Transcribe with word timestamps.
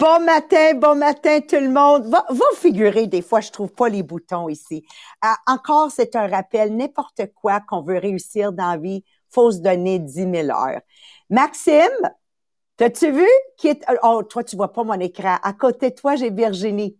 Bon 0.00 0.18
matin, 0.24 0.72
bon 0.76 0.94
matin 0.96 1.40
tout 1.42 1.56
le 1.56 1.68
monde. 1.68 2.06
Va, 2.06 2.24
va 2.30 2.44
figurer, 2.56 3.06
des 3.06 3.20
fois, 3.20 3.42
je 3.42 3.50
trouve 3.50 3.70
pas 3.70 3.90
les 3.90 4.02
boutons 4.02 4.48
ici. 4.48 4.82
Ah, 5.20 5.36
encore, 5.46 5.90
c'est 5.90 6.16
un 6.16 6.26
rappel, 6.26 6.74
n'importe 6.74 7.20
quoi 7.34 7.60
qu'on 7.60 7.82
veut 7.82 7.98
réussir 7.98 8.50
dans 8.54 8.70
la 8.70 8.78
vie, 8.78 9.04
faut 9.28 9.50
se 9.50 9.58
donner 9.58 9.98
10 9.98 10.26
000 10.26 10.48
heures. 10.48 10.80
Maxime, 11.28 11.90
t'as-tu 12.78 13.12
vu? 13.12 13.26
Est, 13.64 13.84
oh, 14.02 14.22
toi, 14.22 14.42
tu 14.42 14.56
vois 14.56 14.72
pas 14.72 14.84
mon 14.84 14.98
écran. 15.00 15.36
À 15.42 15.52
côté 15.52 15.90
de 15.90 15.94
toi, 15.96 16.16
j'ai 16.16 16.30
Virginie. 16.30 16.98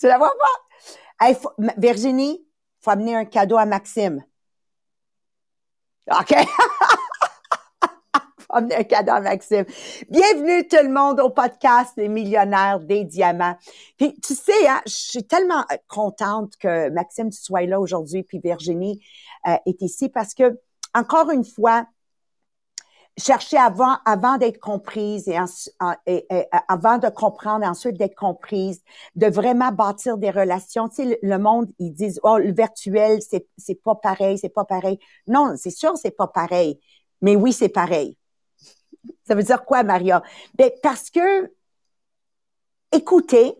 Tu 0.00 0.06
la 0.06 0.18
vois 0.18 0.30
pas? 0.30 1.26
Hey, 1.26 1.36
Virginie, 1.78 2.46
faut 2.80 2.90
amener 2.90 3.16
un 3.16 3.24
cadeau 3.24 3.56
à 3.58 3.66
Maxime. 3.66 4.24
OK? 6.10 6.34
Bienvenue 8.54 10.68
tout 10.68 10.76
le 10.80 10.92
monde 10.92 11.18
au 11.18 11.30
podcast 11.30 11.94
Les 11.96 12.08
millionnaires 12.08 12.78
des 12.78 13.04
diamants. 13.04 13.56
Puis 13.96 14.14
tu 14.20 14.34
sais, 14.34 14.68
hein, 14.68 14.80
je 14.86 14.92
suis 14.92 15.26
tellement 15.26 15.64
euh, 15.72 15.76
contente 15.88 16.52
que 16.60 16.88
Maxime 16.90 17.30
tu 17.30 17.40
sois 17.40 17.62
là 17.62 17.80
aujourd'hui, 17.80 18.22
puis 18.22 18.38
Virginie 18.38 19.04
euh, 19.48 19.56
est 19.66 19.82
ici 19.82 20.08
parce 20.08 20.34
que 20.34 20.56
encore 20.94 21.32
une 21.32 21.44
fois, 21.44 21.84
chercher 23.18 23.56
avant 23.56 23.96
avant 24.04 24.38
d'être 24.38 24.60
comprise 24.60 25.26
et, 25.26 25.38
et, 26.06 26.24
et, 26.30 26.44
avant 26.68 26.98
de 26.98 27.08
comprendre 27.08 27.66
ensuite 27.66 27.96
d'être 27.96 28.14
comprise 28.14 28.82
de 29.16 29.26
vraiment 29.26 29.72
bâtir 29.72 30.16
des 30.16 30.30
relations. 30.30 30.88
Tu 30.88 30.96
sais 30.96 31.18
le, 31.20 31.38
monde 31.38 31.72
ils 31.80 31.92
disent 31.92 32.20
oh 32.22 32.38
le 32.38 32.52
virtuel 32.52 33.20
c'est 33.20 33.48
c'est 33.56 33.82
pas 33.82 33.96
pareil 33.96 34.38
c'est 34.38 34.48
pas 34.48 34.64
pareil. 34.64 35.00
Non 35.26 35.54
c'est 35.56 35.70
sûr 35.70 35.96
c'est 35.96 36.16
pas 36.16 36.28
pareil. 36.28 36.78
Mais 37.20 37.34
oui 37.34 37.52
c'est 37.52 37.68
pareil 37.68 38.16
ça 39.26 39.34
veut 39.34 39.42
dire 39.42 39.64
quoi, 39.64 39.82
Maria? 39.82 40.22
Ben, 40.54 40.70
parce 40.82 41.10
que 41.10 41.52
écouter, 42.92 43.54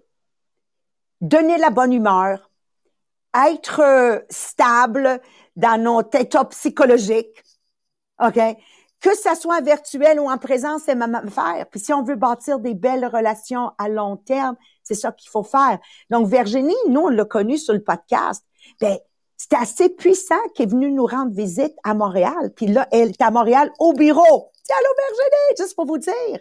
donner 1.20 1.58
la 1.58 1.70
bonne 1.70 1.92
humeur, 1.92 2.50
être 3.34 3.80
euh, 3.80 4.20
stable 4.30 5.20
dans 5.56 5.80
notre 5.80 6.18
état 6.18 6.44
psychologique, 6.46 7.44
OK? 8.22 8.38
Que 9.00 9.14
ça 9.16 9.34
soit 9.34 9.60
virtuel 9.60 10.18
ou 10.18 10.30
en 10.30 10.38
présence, 10.38 10.82
c'est 10.86 10.94
ma 10.94 11.22
faire. 11.28 11.66
Puis 11.70 11.80
si 11.80 11.92
on 11.92 12.02
veut 12.02 12.16
bâtir 12.16 12.58
des 12.58 12.74
belles 12.74 13.06
relations 13.06 13.72
à 13.76 13.88
long 13.88 14.16
terme, 14.16 14.56
c'est 14.82 14.94
ça 14.94 15.12
qu'il 15.12 15.28
faut 15.30 15.42
faire. 15.42 15.78
Donc, 16.10 16.28
Virginie, 16.28 16.74
nous, 16.88 17.02
on 17.02 17.08
l'a 17.08 17.24
connue 17.24 17.58
sur 17.58 17.74
le 17.74 17.82
podcast. 17.82 18.44
Ben, 18.80 18.96
c'était 19.36 19.56
assez 19.56 19.88
puissant 19.90 20.40
qu'elle 20.54 20.66
est 20.66 20.70
venue 20.70 20.90
nous 20.90 21.06
rendre 21.06 21.34
visite 21.34 21.74
à 21.82 21.92
Montréal. 21.92 22.52
Puis 22.56 22.66
là, 22.66 22.88
elle 22.92 23.10
est 23.10 23.22
à 23.22 23.30
Montréal 23.30 23.70
au 23.78 23.92
bureau. 23.92 24.52
Allô 24.70 24.88
Virginie, 24.96 25.56
juste 25.58 25.74
pour 25.74 25.86
vous 25.86 25.98
dire. 25.98 26.40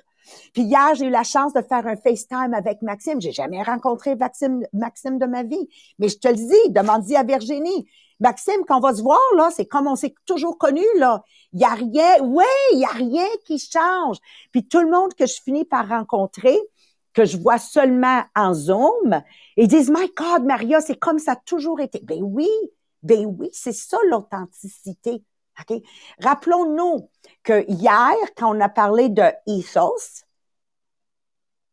Puis 0.53 0.63
hier, 0.63 0.95
j'ai 0.95 1.07
eu 1.07 1.09
la 1.09 1.23
chance 1.23 1.53
de 1.53 1.61
faire 1.61 1.85
un 1.85 1.97
FaceTime 1.97 2.53
avec 2.53 2.81
Maxime. 2.81 3.19
J'ai 3.19 3.33
jamais 3.33 3.61
rencontré 3.61 4.15
Maxime, 4.15 4.65
Maxime 4.71 5.19
de 5.19 5.25
ma 5.25 5.43
vie. 5.43 5.69
Mais 5.99 6.07
je 6.07 6.17
te 6.17 6.29
le 6.29 6.35
dis, 6.35 6.71
demande-y 6.71 7.15
à 7.17 7.23
Virginie. 7.23 7.85
Maxime, 8.21 8.63
quand 8.65 8.77
on 8.77 8.79
va 8.79 8.95
se 8.95 9.01
voir, 9.01 9.19
là, 9.35 9.49
c'est 9.53 9.65
comme 9.65 9.87
on 9.87 9.97
s'est 9.97 10.15
toujours 10.25 10.57
connu, 10.57 10.85
là. 10.95 11.23
Il 11.51 11.59
y 11.59 11.65
a 11.65 11.73
rien, 11.73 12.21
oui, 12.21 12.45
il 12.71 12.79
y 12.79 12.85
a 12.85 12.89
rien 12.89 13.27
qui 13.45 13.59
change. 13.59 14.17
Puis 14.51 14.65
tout 14.65 14.79
le 14.79 14.89
monde 14.89 15.13
que 15.13 15.25
je 15.25 15.41
finis 15.43 15.65
par 15.65 15.89
rencontrer, 15.89 16.57
que 17.13 17.25
je 17.25 17.37
vois 17.37 17.57
seulement 17.57 18.23
en 18.35 18.53
Zoom, 18.53 19.21
ils 19.57 19.67
disent, 19.67 19.91
My 19.91 20.09
God, 20.15 20.45
Maria, 20.45 20.79
c'est 20.79 20.97
comme 20.97 21.19
ça 21.19 21.33
a 21.33 21.35
toujours 21.35 21.81
été. 21.81 21.99
Ben 22.03 22.19
oui, 22.21 22.49
ben 23.03 23.25
oui, 23.25 23.49
c'est 23.51 23.73
ça 23.73 23.97
l'authenticité. 24.09 25.21
Okay? 25.61 25.83
Rappelons-nous 26.19 27.09
que 27.43 27.65
hier, 27.69 28.15
quand 28.35 28.55
on 28.55 28.59
a 28.61 28.69
parlé 28.69 29.09
de 29.09 29.23
ethos, 29.47 30.23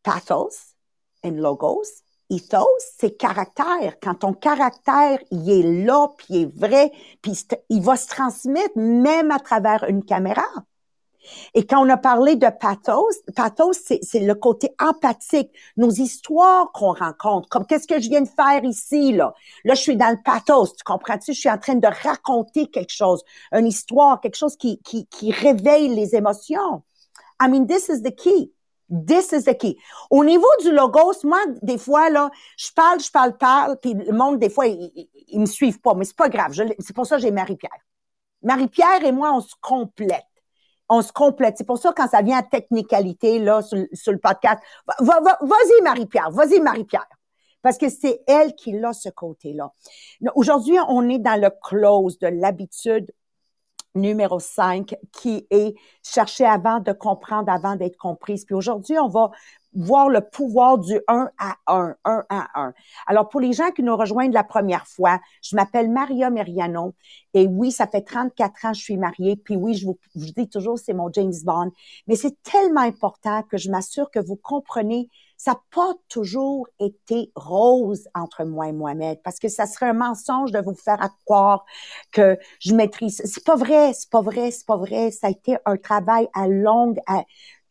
pathos 0.03 0.75
et 1.23 1.31
logos, 1.31 2.03
ethos, 2.31 2.67
c'est 2.99 3.17
caractère. 3.17 3.99
Quand 4.01 4.17
ton 4.17 4.33
caractère, 4.33 5.19
il 5.31 5.51
est 5.51 5.85
là, 5.85 6.09
puis 6.17 6.27
il 6.31 6.43
est 6.43 6.59
vrai, 6.59 6.93
puis 7.23 7.33
il 7.69 7.83
va 7.83 7.97
se 7.97 8.09
transmettre 8.09 8.77
même 8.77 9.31
à 9.31 9.39
travers 9.39 9.85
une 9.85 10.05
caméra. 10.05 10.47
Et 11.55 11.67
quand 11.67 11.85
on 11.85 11.89
a 11.89 11.97
parlé 11.97 12.37
de 12.37 12.49
pathos, 12.49 13.15
pathos, 13.37 13.79
c'est 14.03 14.21
le 14.21 14.35
côté 14.35 14.71
empathique, 14.79 15.51
nos 15.77 15.91
histoires 15.91 16.71
qu'on 16.73 16.93
rencontre, 16.93 17.49
comme 17.49 17.67
qu'est-ce 17.67 17.87
que 17.87 18.01
je 18.01 18.09
viens 18.09 18.23
de 18.23 18.29
faire 18.29 18.65
ici, 18.65 19.13
là? 19.13 19.35
Là, 19.65 19.75
je 19.75 19.81
suis 19.81 19.97
dans 19.97 20.11
le 20.11 20.23
pathos, 20.25 20.75
tu 20.77 20.85
comprends-tu? 20.85 21.33
Je 21.33 21.41
suis 21.41 21.51
en 21.51 21.59
train 21.59 21.75
de 21.75 21.87
raconter 21.87 22.67
quelque 22.67 22.93
chose, 22.93 23.23
une 23.53 23.67
histoire, 23.67 24.21
quelque 24.21 24.37
chose 24.37 24.57
qui, 24.57 24.81
qui, 24.83 25.07
qui 25.07 25.33
réveille 25.33 25.89
les 25.89 26.15
émotions. 26.15 26.83
I 27.41 27.49
mean, 27.49 27.67
this 27.67 27.89
is 27.89 28.03
the 28.03 28.15
key. 28.15 28.53
This 28.91 29.33
is 29.33 29.45
the 29.45 29.57
key. 29.57 29.77
Au 30.11 30.25
niveau 30.25 30.49
du 30.63 30.73
logos, 30.73 31.25
moi, 31.25 31.39
des 31.63 31.79
fois, 31.79 32.11
là, 32.11 32.31
je 32.57 32.71
parle, 32.73 33.01
je 33.01 33.11
parle, 33.11 33.37
parle, 33.37 33.79
puis 33.81 33.95
le 33.95 34.13
monde, 34.13 34.39
des 34.39 34.51
fois, 34.51 34.67
ils, 34.67 35.09
ils, 35.29 35.41
me 35.41 35.47
suivent 35.47 35.81
pas, 35.81 35.95
mais 35.95 36.05
c'est 36.05 36.17
pas 36.17 36.29
grave. 36.29 36.53
C'est 36.81 36.95
pour 36.95 37.07
ça 37.07 37.17
que 37.17 37.23
j'ai 37.23 37.31
Marie-Pierre. 37.31 37.71
Marie-Pierre 38.43 39.05
et 39.05 39.13
moi, 39.13 39.33
on 39.33 39.41
se 39.41 39.55
complète 39.61 40.25
on 40.91 41.03
se 41.03 41.13
complète. 41.13 41.57
C'est 41.57 41.67
pour 41.67 41.79
ça, 41.79 41.93
quand 41.97 42.09
ça 42.09 42.21
vient 42.21 42.39
à 42.39 42.43
technicalité, 42.43 43.39
là, 43.39 43.63
sur, 43.63 43.79
le 43.79 44.19
podcast, 44.19 44.61
va, 44.99 45.21
va, 45.21 45.39
vas-y, 45.41 45.83
Marie-Pierre, 45.83 46.31
vas-y, 46.31 46.61
Marie-Pierre. 46.61 47.07
Parce 47.63 47.79
que 47.79 47.89
c'est 47.89 48.23
elle 48.27 48.55
qui 48.55 48.77
a 48.83 48.93
ce 48.93 49.09
côté-là. 49.09 49.73
Aujourd'hui, 50.35 50.77
on 50.89 51.09
est 51.09 51.19
dans 51.19 51.41
le 51.41 51.51
close 51.63 52.19
de 52.19 52.27
l'habitude 52.27 53.11
numéro 53.95 54.39
5 54.39 54.95
qui 55.13 55.47
est 55.51 55.75
chercher 56.03 56.45
avant 56.45 56.81
de 56.81 56.93
comprendre, 56.93 57.51
avant 57.51 57.77
d'être 57.77 57.97
comprise. 57.97 58.45
Puis 58.45 58.55
aujourd'hui, 58.55 58.99
on 58.99 59.09
va 59.09 59.31
voir 59.75 60.09
le 60.09 60.21
pouvoir 60.21 60.79
du 60.79 61.01
1 61.09 61.31
à 61.39 61.57
1, 61.67 61.95
1 62.05 62.25
à 62.29 62.61
1. 62.61 62.73
Alors, 63.07 63.29
pour 63.29 63.41
les 63.41 63.53
gens 63.53 63.71
qui 63.71 63.83
nous 63.83 63.97
rejoignent 63.97 64.33
la 64.33 64.45
première 64.45 64.87
fois, 64.87 65.21
je 65.43 65.57
m'appelle 65.57 65.91
Maria 65.91 66.31
Meriano 66.31 66.95
et 67.35 67.47
oui, 67.47 67.71
ça 67.71 67.87
fait 67.87 68.03
34 68.03 68.65
ans 68.65 68.73
que 68.73 68.77
je 68.77 68.83
suis 68.83 68.97
mariée, 68.97 69.37
puis 69.37 69.57
oui, 69.57 69.75
je 69.75 69.87
vous, 69.87 69.99
je 70.17 70.21
vous 70.21 70.33
dis 70.37 70.49
toujours, 70.49 70.79
c'est 70.79 70.95
mon 70.95 71.11
James 71.13 71.33
Bond, 71.45 71.71
mais 72.07 72.17
c'est 72.17 72.43
tellement 72.43 72.81
important 72.81 73.43
que 73.45 73.59
je 73.59 73.71
m'assure 73.71 74.11
que 74.11 74.21
vous 74.21 74.37
comprenez 74.37 75.09
ça 75.41 75.53
n'a 75.53 75.61
pas 75.75 75.95
toujours 76.11 76.69
été 76.79 77.33
rose 77.35 78.07
entre 78.15 78.45
moi 78.45 78.69
et 78.69 78.73
Mohamed 78.73 79.23
parce 79.25 79.39
que 79.39 79.49
ça 79.49 79.65
serait 79.65 79.89
un 79.89 79.95
mensonge 79.95 80.53
de 80.53 80.59
vous 80.59 80.75
faire 80.75 80.99
croire 81.25 81.65
que 82.13 82.37
je 82.59 82.75
maîtrise. 82.75 83.23
C'est 83.25 83.43
pas 83.43 83.57
vrai, 83.57 83.95
c'est 83.95 84.11
pas 84.11 84.21
vrai, 84.21 84.51
c'est 84.51 84.67
pas 84.67 84.77
vrai. 84.77 85.11
Ça 85.11 85.29
a 85.29 85.31
été 85.31 85.57
un 85.65 85.79
travail 85.79 86.29
à 86.35 86.47
longue, 86.47 86.99
à, 87.07 87.25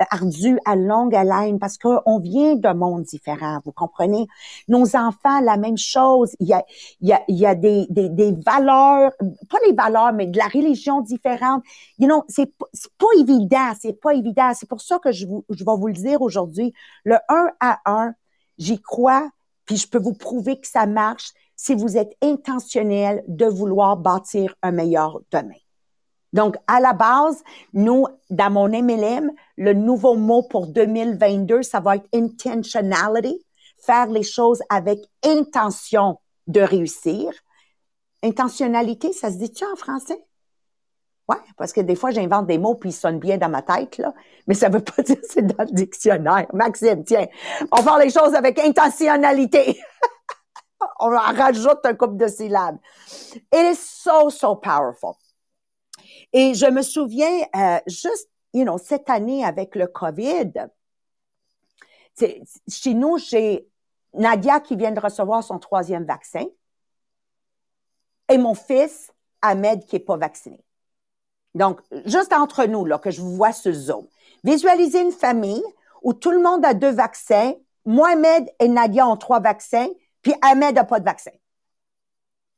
ardu 0.10 0.58
à 0.66 0.76
longue 0.76 1.16
haleine 1.16 1.60
parce 1.60 1.78
qu'on 1.78 2.20
vient 2.20 2.56
d'un 2.56 2.74
monde 2.74 3.04
différent, 3.04 3.60
vous 3.66 3.72
comprenez? 3.72 4.28
Nos 4.68 4.96
enfants, 4.96 5.42
la 5.42 5.58
même 5.58 5.78
chose. 5.78 6.36
Il 6.40 6.48
y 6.48 6.54
a, 6.54 6.64
il 7.02 7.10
y 7.10 7.14
a, 7.14 7.22
il 7.28 7.38
y 7.38 7.46
a 7.46 7.56
des, 7.56 7.86
des, 7.90 8.10
des 8.10 8.32
valeurs, 8.46 9.12
pas 9.50 9.58
les 9.66 9.74
valeurs, 9.74 10.14
mais 10.14 10.28
de 10.28 10.38
la 10.38 10.48
religion 10.48 11.02
différente. 11.02 11.64
You 11.98 12.08
know, 12.08 12.24
c'est, 12.28 12.52
pas 12.98 13.08
évident, 13.18 13.74
c'est 13.80 14.00
pas 14.00 14.14
évident. 14.14 14.52
C'est 14.54 14.70
pour 14.70 14.82
ça 14.82 15.00
que 15.00 15.12
je, 15.12 15.28
vous, 15.28 15.46
je 15.50 15.64
vais 15.64 15.78
vous 15.78 15.88
le 15.88 15.94
dire 15.94 16.22
aujourd'hui. 16.22 16.74
Le 17.04 17.18
1 17.28 17.50
à 17.60 17.80
1, 17.86 18.14
j'y 18.58 18.82
crois, 18.82 19.30
puis 19.66 19.78
je 19.78 19.88
peux 19.88 20.00
vous 20.00 20.14
prouver 20.14 20.60
que 20.60 20.68
ça 20.68 20.86
marche 20.86 21.32
si 21.56 21.76
vous 21.76 21.98
êtes 21.98 22.16
intentionnel 22.22 23.24
de 23.28 23.46
vouloir 23.46 23.98
bâtir 23.98 24.56
un 24.62 24.72
meilleur 24.72 25.20
demain. 25.32 25.60
Donc, 26.34 26.56
à 26.68 26.80
la 26.80 26.94
base, 26.94 27.44
nous, 27.74 28.06
dans 28.30 28.52
mon 28.52 28.68
MLM, 28.68 29.32
le 29.58 29.74
nouveau 29.74 30.16
mot 30.16 30.44
pour 30.44 30.68
2022, 30.68 31.64
ça 31.64 31.80
va 31.80 31.96
être 31.96 32.08
intentionality, 32.14 33.44
faire 33.86 34.08
les 34.08 34.24
choses 34.24 34.62
avec 34.70 35.00
intention 35.24 36.20
de 36.48 36.62
réussir. 36.62 37.32
Intentionnalité, 38.24 39.14
ça 39.14 39.32
se 39.32 39.38
dit-tu 39.38 39.66
en 39.66 39.76
français? 39.76 40.24
Ouais, 41.30 41.38
parce 41.58 41.74
que 41.74 41.82
des 41.82 41.96
fois, 41.96 42.10
j'invente 42.10 42.48
des 42.48 42.58
mots 42.58 42.74
puis 42.74 42.90
ils 42.90 42.94
sonnent 42.94 43.20
bien 43.20 43.38
dans 43.38 43.50
ma 43.50 43.62
tête, 43.62 44.00
là. 44.00 44.14
Mais 44.48 44.56
ça 44.56 44.68
veut 44.68 44.84
pas 44.84 45.02
dire 45.04 45.16
que 45.16 45.28
c'est 45.30 45.46
dans 45.46 45.64
le 45.64 45.72
dictionnaire. 45.72 46.48
Maxime, 46.54 47.04
tiens, 47.04 47.28
on 47.72 47.84
faire 47.84 48.00
les 48.00 48.10
choses 48.10 48.34
avec 48.34 48.58
intentionnalité. 48.60 49.80
on 51.00 51.10
rajoute 51.10 51.80
un 51.86 51.94
couple 51.94 52.18
de 52.18 52.28
syllabes. 52.28 52.78
It 53.54 53.74
is 53.74 53.80
so, 53.80 54.30
so 54.30 54.56
powerful. 54.56 55.16
Et 56.34 56.54
je 56.54 56.66
me 56.66 56.82
souviens, 56.82 57.42
euh, 57.56 57.80
juste, 57.88 58.30
you 58.54 58.64
know, 58.64 58.78
cette 58.78 59.10
année 59.10 59.44
avec 59.44 59.76
le 59.76 59.88
COVID, 59.88 60.52
chez 62.68 62.94
nous, 62.94 63.18
j'ai 63.18 63.68
Nadia 64.14 64.60
qui 64.60 64.76
vient 64.76 64.92
de 64.92 65.00
recevoir 65.00 65.44
son 65.44 65.60
troisième 65.60 66.06
vaccin 66.06 66.46
et 68.28 68.38
mon 68.38 68.54
fils 68.54 69.12
Ahmed 69.42 69.86
qui 69.86 69.96
est 69.96 70.00
pas 70.00 70.18
vacciné. 70.18 70.64
Donc, 71.56 71.82
juste 72.06 72.34
entre 72.34 72.66
nous, 72.66 72.86
là, 72.86 73.00
que 73.00 73.12
je 73.12 73.22
vous 73.22 73.36
vois 73.36 73.54
ce 73.54 73.72
Zoom. 73.72 74.08
Visualisez 74.44 75.02
une 75.02 75.12
famille 75.12 75.64
où 76.04 76.14
tout 76.14 76.32
le 76.32 76.42
monde 76.42 76.64
a 76.66 76.74
deux 76.74 76.92
vaccins. 76.92 77.54
Mohamed 77.86 78.50
et 78.60 78.68
Nadia 78.68 79.08
ont 79.08 79.18
trois 79.18 79.40
vaccins, 79.40 79.88
puis 80.22 80.34
Ahmed 80.42 80.76
n'a 80.76 80.84
pas 80.84 81.00
de 81.00 81.06
vaccin. 81.06 81.32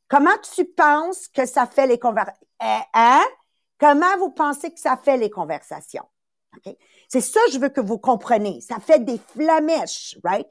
Comment 0.10 0.38
tu 0.56 0.66
penses 0.66 1.28
que 1.30 1.46
ça 1.46 1.66
fait 1.66 1.88
les 1.88 1.98
conversations? 1.98 2.46
Eh, 2.62 2.80
hein? 2.94 3.24
Comment 3.82 4.16
vous 4.20 4.30
pensez 4.30 4.72
que 4.72 4.80
ça 4.80 4.96
fait 4.96 5.18
les 5.18 5.32
conversations? 5.32 6.06
C'est 7.08 7.20
ça 7.20 7.40
je 7.52 7.58
veux 7.58 7.70
que 7.70 7.82
vous 7.82 7.98
compreniez. 7.98 8.62
Ça 8.62 8.80
fait 8.80 9.04
des 9.04 9.20
flamèches, 9.34 10.20
right? 10.24 10.48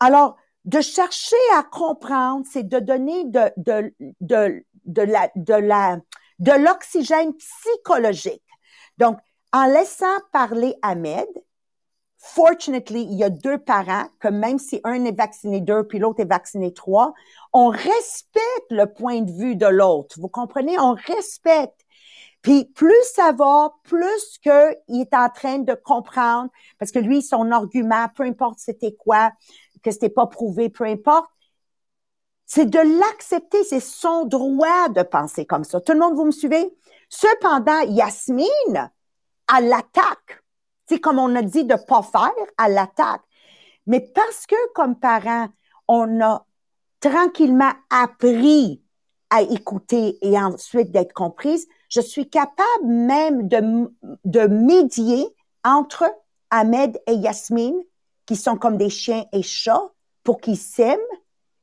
Alors, 0.00 0.36
de 0.64 0.80
chercher 0.80 1.36
à 1.56 1.62
comprendre, 1.62 2.44
c'est 2.50 2.66
de 2.66 2.80
donner 2.80 3.26
de, 3.26 3.52
de, 3.56 3.94
de, 4.20 4.64
de 4.86 5.02
la, 5.02 5.30
de 5.36 5.54
la, 5.54 5.98
de 6.40 6.50
l'oxygène 6.50 7.32
psychologique. 7.34 8.42
Donc, 8.98 9.18
en 9.52 9.66
laissant 9.66 10.18
parler 10.32 10.74
Ahmed, 10.82 11.28
fortunately, 12.18 13.02
il 13.02 13.14
y 13.14 13.22
a 13.22 13.30
deux 13.30 13.58
parents 13.58 14.08
que 14.18 14.28
même 14.28 14.58
si 14.58 14.80
un 14.82 15.04
est 15.04 15.16
vacciné 15.16 15.60
deux 15.60 15.86
puis 15.86 16.00
l'autre 16.00 16.20
est 16.20 16.28
vacciné 16.28 16.72
trois, 16.72 17.14
on 17.52 17.68
respecte 17.68 18.70
le 18.70 18.86
point 18.86 19.20
de 19.20 19.30
vue 19.30 19.54
de 19.54 19.66
l'autre. 19.66 20.16
Vous 20.18 20.28
comprenez? 20.28 20.76
On 20.80 20.94
respecte. 20.94 21.83
Puis 22.44 22.66
plus 22.66 22.94
ça 23.14 23.32
va, 23.32 23.72
plus 23.84 24.38
que 24.44 24.76
il 24.88 25.00
est 25.00 25.14
en 25.14 25.30
train 25.30 25.60
de 25.60 25.72
comprendre, 25.72 26.50
parce 26.78 26.92
que 26.92 26.98
lui, 26.98 27.22
son 27.22 27.50
argument, 27.50 28.06
peu 28.14 28.22
importe 28.22 28.58
c'était 28.58 28.92
quoi, 28.92 29.32
que 29.82 29.90
c'était 29.90 30.10
pas 30.10 30.26
prouvé, 30.26 30.68
peu 30.68 30.84
importe, 30.84 31.30
c'est 32.44 32.66
de 32.66 32.78
l'accepter, 32.78 33.64
c'est 33.64 33.80
son 33.80 34.26
droit 34.26 34.90
de 34.90 35.02
penser 35.02 35.46
comme 35.46 35.64
ça. 35.64 35.80
Tout 35.80 35.94
le 35.94 35.98
monde, 35.98 36.16
vous 36.16 36.26
me 36.26 36.30
suivez? 36.30 36.70
Cependant, 37.08 37.80
Yasmine, 37.88 38.90
à 39.48 39.60
l'attaque. 39.62 40.44
C'est 40.86 41.00
comme 41.00 41.18
on 41.18 41.34
a 41.36 41.42
dit 41.42 41.64
de 41.64 41.76
pas 41.88 42.02
faire, 42.02 42.30
à 42.58 42.68
l'attaque. 42.68 43.22
Mais 43.86 44.00
parce 44.00 44.44
que, 44.44 44.72
comme 44.74 44.98
parents, 44.98 45.48
on 45.88 46.20
a 46.20 46.46
tranquillement 47.00 47.72
appris 47.88 48.82
à 49.30 49.40
écouter 49.40 50.18
et 50.20 50.38
ensuite 50.38 50.90
d'être 50.90 51.14
comprise, 51.14 51.66
je 51.94 52.00
suis 52.00 52.28
capable 52.28 52.86
même 52.86 53.46
de, 53.46 53.88
de 54.24 54.46
médier 54.48 55.26
entre 55.62 56.04
Ahmed 56.50 57.00
et 57.06 57.14
Yasmine, 57.14 57.80
qui 58.26 58.34
sont 58.34 58.56
comme 58.56 58.76
des 58.76 58.90
chiens 58.90 59.24
et 59.32 59.42
chats, 59.42 59.90
pour 60.24 60.40
qu'ils 60.40 60.58
s'aiment 60.58 60.98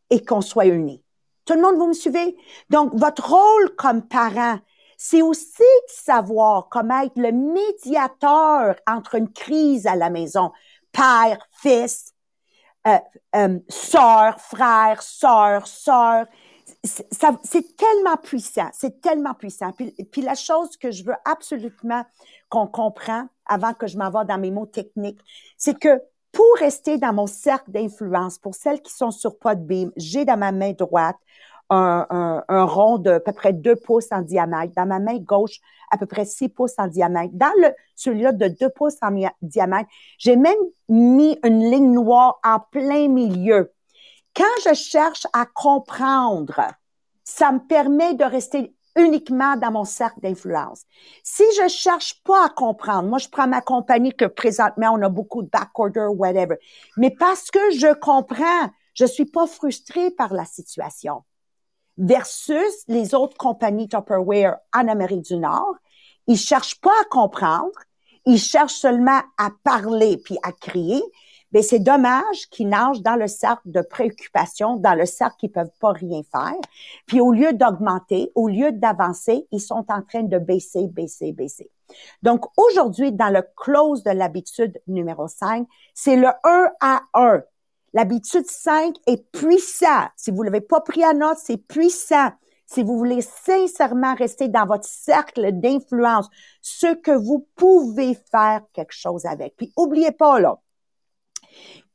et 0.09 0.23
qu'on 0.23 0.41
soit 0.41 0.67
unis. 0.67 1.03
Tout 1.45 1.55
le 1.55 1.61
monde, 1.61 1.75
vous 1.75 1.87
me 1.87 1.93
suivez? 1.93 2.37
Donc, 2.69 2.93
votre 2.93 3.29
rôle 3.29 3.75
comme 3.75 4.07
parent, 4.07 4.59
c'est 4.97 5.21
aussi 5.21 5.63
de 5.63 5.91
savoir 5.91 6.69
comment 6.69 7.01
être 7.01 7.17
le 7.17 7.31
médiateur 7.31 8.75
entre 8.87 9.15
une 9.15 9.31
crise 9.33 9.87
à 9.87 9.95
la 9.95 10.09
maison, 10.09 10.51
père, 10.91 11.39
fils, 11.51 12.13
euh, 12.87 12.99
euh, 13.35 13.59
soeur, 13.67 14.39
frère, 14.39 15.01
soeur, 15.01 15.67
soeur. 15.67 16.25
C'est 16.83 17.77
tellement 17.77 18.17
puissant, 18.21 18.69
c'est 18.73 19.01
tellement 19.01 19.35
puissant. 19.35 19.71
Puis, 19.71 19.91
puis, 20.11 20.21
la 20.23 20.33
chose 20.33 20.77
que 20.77 20.89
je 20.89 21.03
veux 21.03 21.15
absolument 21.25 22.03
qu'on 22.49 22.65
comprenne 22.65 23.27
avant 23.45 23.73
que 23.73 23.85
je 23.85 23.97
m'en 23.97 24.09
dans 24.09 24.39
mes 24.39 24.49
mots 24.49 24.65
techniques, 24.65 25.19
c'est 25.57 25.77
que 25.77 26.01
pour 26.31 26.45
rester 26.59 26.97
dans 26.97 27.13
mon 27.13 27.27
cercle 27.27 27.69
d'influence, 27.71 28.39
pour 28.39 28.55
celles 28.55 28.81
qui 28.81 28.93
sont 28.93 29.11
sur 29.11 29.37
Podbeam, 29.37 29.91
j'ai 29.95 30.25
dans 30.25 30.37
ma 30.37 30.51
main 30.51 30.71
droite 30.71 31.17
un, 31.69 32.43
un, 32.47 32.63
rond 32.65 32.97
de 32.97 33.11
à 33.11 33.19
peu 33.19 33.31
près 33.31 33.53
2 33.53 33.75
pouces 33.77 34.11
en 34.11 34.21
diamètre. 34.21 34.73
Dans 34.75 34.85
ma 34.85 34.99
main 34.99 35.17
gauche, 35.19 35.59
à 35.89 35.97
peu 35.97 36.05
près 36.05 36.25
6 36.25 36.49
pouces 36.49 36.73
en 36.77 36.87
diamètre. 36.87 37.33
Dans 37.33 37.51
le 37.61 37.69
celui-là 37.95 38.33
de 38.33 38.47
2 38.47 38.69
pouces 38.69 38.97
en 39.01 39.11
diamètre, 39.41 39.89
j'ai 40.17 40.35
même 40.35 40.57
mis 40.89 41.39
une 41.43 41.69
ligne 41.71 41.91
noire 41.93 42.39
en 42.43 42.59
plein 42.59 43.07
milieu. 43.07 43.71
Quand 44.35 44.43
je 44.65 44.73
cherche 44.73 45.27
à 45.33 45.45
comprendre, 45.45 46.61
ça 47.23 47.51
me 47.51 47.59
permet 47.59 48.13
de 48.13 48.23
rester 48.23 48.73
uniquement 48.95 49.55
dans 49.55 49.71
mon 49.71 49.85
cercle 49.85 50.19
d'influence. 50.21 50.83
Si 51.23 51.43
je 51.57 51.67
cherche 51.67 52.21
pas 52.23 52.45
à 52.45 52.49
comprendre, 52.49 53.07
moi 53.09 53.19
je 53.19 53.29
prends 53.29 53.47
ma 53.47 53.61
compagnie 53.61 54.13
que 54.13 54.25
présentement 54.25 54.91
on 54.93 55.01
a 55.01 55.09
beaucoup 55.09 55.43
de 55.43 55.49
backorder, 55.49 56.07
whatever, 56.07 56.57
mais 56.97 57.09
parce 57.09 57.51
que 57.51 57.71
je 57.71 57.93
comprends, 57.93 58.69
je 58.93 59.05
suis 59.05 59.25
pas 59.25 59.47
frustrée 59.47 60.11
par 60.11 60.33
la 60.33 60.45
situation 60.45 61.23
versus 61.97 62.83
les 62.87 63.13
autres 63.13 63.37
compagnies 63.37 63.87
Tupperware 63.87 64.57
en 64.73 64.87
Amérique 64.87 65.23
du 65.23 65.37
Nord. 65.37 65.75
Ils 66.27 66.37
cherchent 66.37 66.79
pas 66.81 66.93
à 67.01 67.05
comprendre, 67.05 67.71
ils 68.25 68.39
cherchent 68.39 68.75
seulement 68.75 69.21
à 69.37 69.49
parler 69.63 70.17
puis 70.17 70.37
à 70.43 70.51
crier. 70.51 71.01
Mais 71.51 71.61
c'est 71.61 71.79
dommage 71.79 72.49
qu'ils 72.49 72.69
nagent 72.69 73.01
dans 73.01 73.15
le 73.15 73.27
cercle 73.27 73.69
de 73.69 73.81
préoccupation, 73.81 74.77
dans 74.77 74.95
le 74.95 75.05
cercle 75.05 75.35
qu'ils 75.37 75.51
peuvent 75.51 75.71
pas 75.79 75.91
rien 75.91 76.21
faire. 76.31 76.59
Puis 77.05 77.19
au 77.19 77.31
lieu 77.31 77.53
d'augmenter, 77.53 78.31
au 78.35 78.47
lieu 78.47 78.71
d'avancer, 78.71 79.47
ils 79.51 79.61
sont 79.61 79.85
en 79.89 80.01
train 80.01 80.23
de 80.23 80.37
baisser, 80.37 80.87
baisser, 80.87 81.33
baisser. 81.33 81.69
Donc 82.23 82.45
aujourd'hui, 82.57 83.11
dans 83.11 83.29
le 83.29 83.43
close 83.55 84.03
de 84.03 84.11
l'habitude 84.11 84.81
numéro 84.87 85.27
5, 85.27 85.67
c'est 85.93 86.15
le 86.15 86.29
1 86.43 86.71
à 86.79 87.01
1. 87.13 87.41
L'habitude 87.93 88.45
5 88.47 88.95
est 89.07 89.29
puissant. 89.31 90.07
Si 90.15 90.31
vous 90.31 90.43
l'avez 90.43 90.61
pas 90.61 90.79
pris 90.79 91.03
à 91.03 91.13
note, 91.13 91.37
c'est 91.37 91.57
puissant. 91.57 92.29
Si 92.65 92.83
vous 92.83 92.97
voulez 92.97 93.21
sincèrement 93.21 94.15
rester 94.15 94.47
dans 94.47 94.65
votre 94.65 94.85
cercle 94.85 95.51
d'influence, 95.51 96.29
ce 96.61 96.93
que 96.95 97.11
vous 97.11 97.45
pouvez 97.57 98.17
faire 98.31 98.61
quelque 98.71 98.93
chose 98.93 99.25
avec. 99.25 99.57
Puis 99.57 99.73
oubliez 99.75 100.11
pas 100.11 100.39
là 100.39 100.61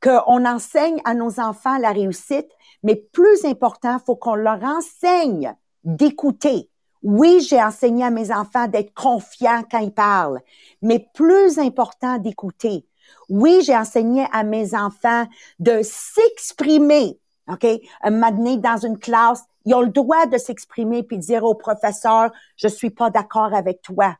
qu'on 0.02 0.44
enseigne 0.44 1.00
à 1.04 1.14
nos 1.14 1.40
enfants 1.40 1.78
la 1.78 1.92
réussite, 1.92 2.48
mais 2.82 2.96
plus 2.96 3.44
important, 3.44 3.98
faut 4.04 4.16
qu'on 4.16 4.34
leur 4.34 4.62
enseigne 4.62 5.54
d'écouter. 5.84 6.70
Oui, 7.02 7.40
j'ai 7.40 7.62
enseigné 7.62 8.04
à 8.04 8.10
mes 8.10 8.32
enfants 8.32 8.66
d'être 8.66 8.92
confiants 8.94 9.62
quand 9.70 9.78
ils 9.78 9.92
parlent, 9.92 10.40
mais 10.82 11.08
plus 11.14 11.58
important 11.58 12.18
d'écouter. 12.18 12.86
Oui, 13.28 13.60
j'ai 13.62 13.76
enseigné 13.76 14.26
à 14.32 14.42
mes 14.42 14.74
enfants 14.74 15.26
de 15.58 15.80
s'exprimer. 15.82 17.18
OK? 17.48 17.66
Un 18.02 18.10
moment 18.10 18.56
dans 18.56 18.76
une 18.78 18.98
classe, 18.98 19.44
ils 19.64 19.74
ont 19.74 19.82
le 19.82 19.88
droit 19.88 20.26
de 20.26 20.38
s'exprimer 20.38 21.02
puis 21.02 21.18
dire 21.18 21.44
au 21.44 21.54
professeur, 21.54 22.30
je 22.56 22.68
suis 22.68 22.90
pas 22.90 23.10
d'accord 23.10 23.54
avec 23.54 23.82
toi. 23.82 24.16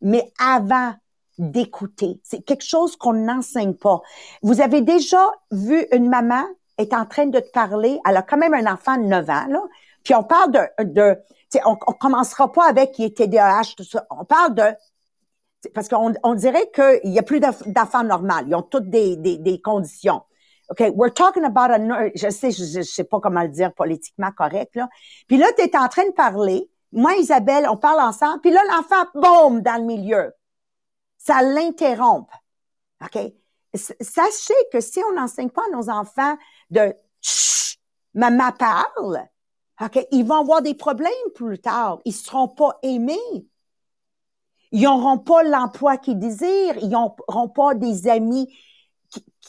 Mais 0.00 0.32
avant 0.38 0.92
d'écouter, 1.38 2.20
c'est 2.22 2.42
quelque 2.42 2.64
chose 2.64 2.96
qu'on 2.96 3.12
n'enseigne 3.12 3.74
pas. 3.74 4.00
Vous 4.42 4.60
avez 4.60 4.82
déjà 4.82 5.32
vu 5.50 5.86
une 5.92 6.08
maman 6.08 6.44
est 6.78 6.92
en 6.92 7.06
train 7.06 7.26
de 7.26 7.38
te 7.38 7.50
parler, 7.50 8.00
elle 8.08 8.16
a 8.16 8.22
quand 8.22 8.36
même 8.36 8.54
un 8.54 8.72
enfant 8.72 8.96
de 8.96 9.04
9 9.04 9.30
ans, 9.30 9.46
là, 9.48 9.62
puis 10.02 10.14
on 10.14 10.22
parle 10.22 10.52
de, 10.52 10.84
de 10.84 11.18
on, 11.64 11.76
on 11.86 11.92
commencera 11.92 12.50
pas 12.52 12.68
avec 12.68 12.92
qui 12.92 13.04
est 13.04 13.16
TDAH, 13.16 13.74
tout 13.76 13.84
ça. 13.84 14.06
On 14.10 14.24
parle 14.24 14.54
de 14.54 14.62
parce 15.72 15.88
qu'on 15.88 16.12
on 16.22 16.34
dirait 16.34 16.70
qu'il 16.74 17.12
y 17.12 17.18
a 17.18 17.22
plus 17.22 17.40
d'enfants 17.40 18.04
normaux. 18.04 18.34
Ils 18.46 18.54
ont 18.54 18.62
toutes 18.62 18.90
des, 18.90 19.60
conditions. 19.62 20.22
OK, 20.70 20.92
we're 20.94 21.12
talking 21.12 21.44
about 21.44 21.70
a 21.70 22.10
je 22.14 22.30
sais, 22.30 22.50
je, 22.50 22.82
sais 22.82 23.04
pas 23.04 23.20
comment 23.20 23.42
le 23.42 23.48
dire 23.48 23.72
politiquement 23.72 24.30
correct, 24.32 24.76
là. 24.76 24.88
Puis 25.28 25.36
là, 25.36 25.46
tu 25.56 25.62
es 25.62 25.76
en 25.76 25.88
train 25.88 26.06
de 26.06 26.12
parler. 26.12 26.68
Moi, 26.92 27.14
Isabelle, 27.16 27.66
on 27.68 27.76
parle 27.76 28.00
ensemble. 28.00 28.40
Puis 28.40 28.50
là, 28.50 28.60
l'enfant, 28.70 29.04
boum, 29.14 29.60
dans 29.60 29.76
le 29.76 29.84
milieu. 29.84 30.32
Ça 31.26 31.42
l'interrompt. 31.42 32.28
OK? 33.02 33.18
Sachez 33.74 34.54
que 34.72 34.80
si 34.80 35.00
on 35.10 35.14
n'enseigne 35.14 35.50
pas 35.50 35.62
à 35.66 35.76
nos 35.76 35.90
enfants 35.90 36.36
de 36.70 36.94
chut, 37.20 37.78
maman 38.14 38.52
parle, 38.52 39.26
OK, 39.80 40.06
ils 40.12 40.24
vont 40.24 40.40
avoir 40.40 40.62
des 40.62 40.74
problèmes 40.74 41.10
plus 41.34 41.58
tard. 41.58 41.98
Ils 42.04 42.12
seront 42.12 42.48
pas 42.48 42.78
aimés. 42.82 43.48
Ils 44.70 44.82
n'auront 44.82 45.18
pas 45.18 45.42
l'emploi 45.42 45.96
qu'ils 45.96 46.18
désirent. 46.18 46.76
Ils 46.80 46.90
n'auront 46.90 47.48
pas 47.48 47.74
des 47.74 48.08
amis 48.08 48.54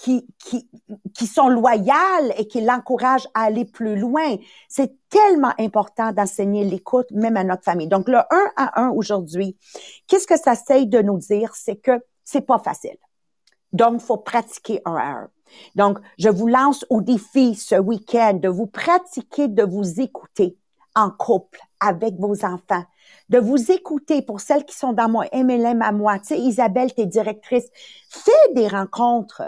qui, 0.05 0.23
qui, 0.37 0.69
qui, 1.15 1.25
sont 1.25 1.47
loyaux 1.47 2.31
et 2.37 2.47
qui 2.47 2.61
l'encouragent 2.61 3.27
à 3.33 3.45
aller 3.45 3.65
plus 3.65 3.97
loin. 3.97 4.35
C'est 4.69 4.93
tellement 5.09 5.53
important 5.57 6.11
d'enseigner 6.11 6.63
l'écoute, 6.63 7.09
même 7.09 7.37
à 7.37 7.43
notre 7.43 7.63
famille. 7.63 7.87
Donc, 7.87 8.07
le 8.07 8.19
1 8.19 8.23
à 8.55 8.81
1 8.83 8.89
aujourd'hui, 8.89 9.57
qu'est-ce 10.05 10.27
que 10.27 10.37
ça 10.37 10.53
essaye 10.53 10.85
de 10.85 11.01
nous 11.01 11.17
dire? 11.17 11.55
C'est 11.55 11.77
que 11.77 11.99
c'est 12.23 12.45
pas 12.45 12.59
facile. 12.59 12.97
Donc, 13.73 13.99
faut 13.99 14.17
pratiquer 14.17 14.79
un 14.85 14.95
à 14.95 15.05
un. 15.05 15.29
Donc, 15.73 15.97
je 16.19 16.29
vous 16.29 16.47
lance 16.47 16.85
au 16.91 17.01
défi 17.01 17.55
ce 17.55 17.73
week-end 17.73 18.35
de 18.35 18.47
vous 18.49 18.67
pratiquer, 18.67 19.47
de 19.47 19.63
vous 19.63 19.99
écouter 19.99 20.55
en 20.93 21.09
couple 21.09 21.61
avec 21.79 22.13
vos 22.19 22.45
enfants, 22.45 22.85
de 23.29 23.39
vous 23.39 23.71
écouter 23.71 24.21
pour 24.21 24.39
celles 24.39 24.65
qui 24.65 24.77
sont 24.77 24.93
dans 24.93 25.09
mon 25.09 25.23
MLM 25.33 25.81
à 25.81 25.91
moi. 25.91 26.19
Tu 26.19 26.27
sais, 26.27 26.39
Isabelle, 26.39 26.93
t'es 26.93 27.07
directrice. 27.07 27.65
Fais 28.07 28.53
des 28.53 28.67
rencontres 28.67 29.41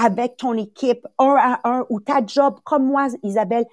avec 0.00 0.36
ton 0.36 0.54
équipe 0.54 1.06
un 1.18 1.36
à 1.36 1.60
un 1.64 1.84
ou 1.90 2.00
ta 2.00 2.24
job 2.24 2.60
comme 2.64 2.86
moi, 2.86 3.08
Isabelle. 3.22 3.66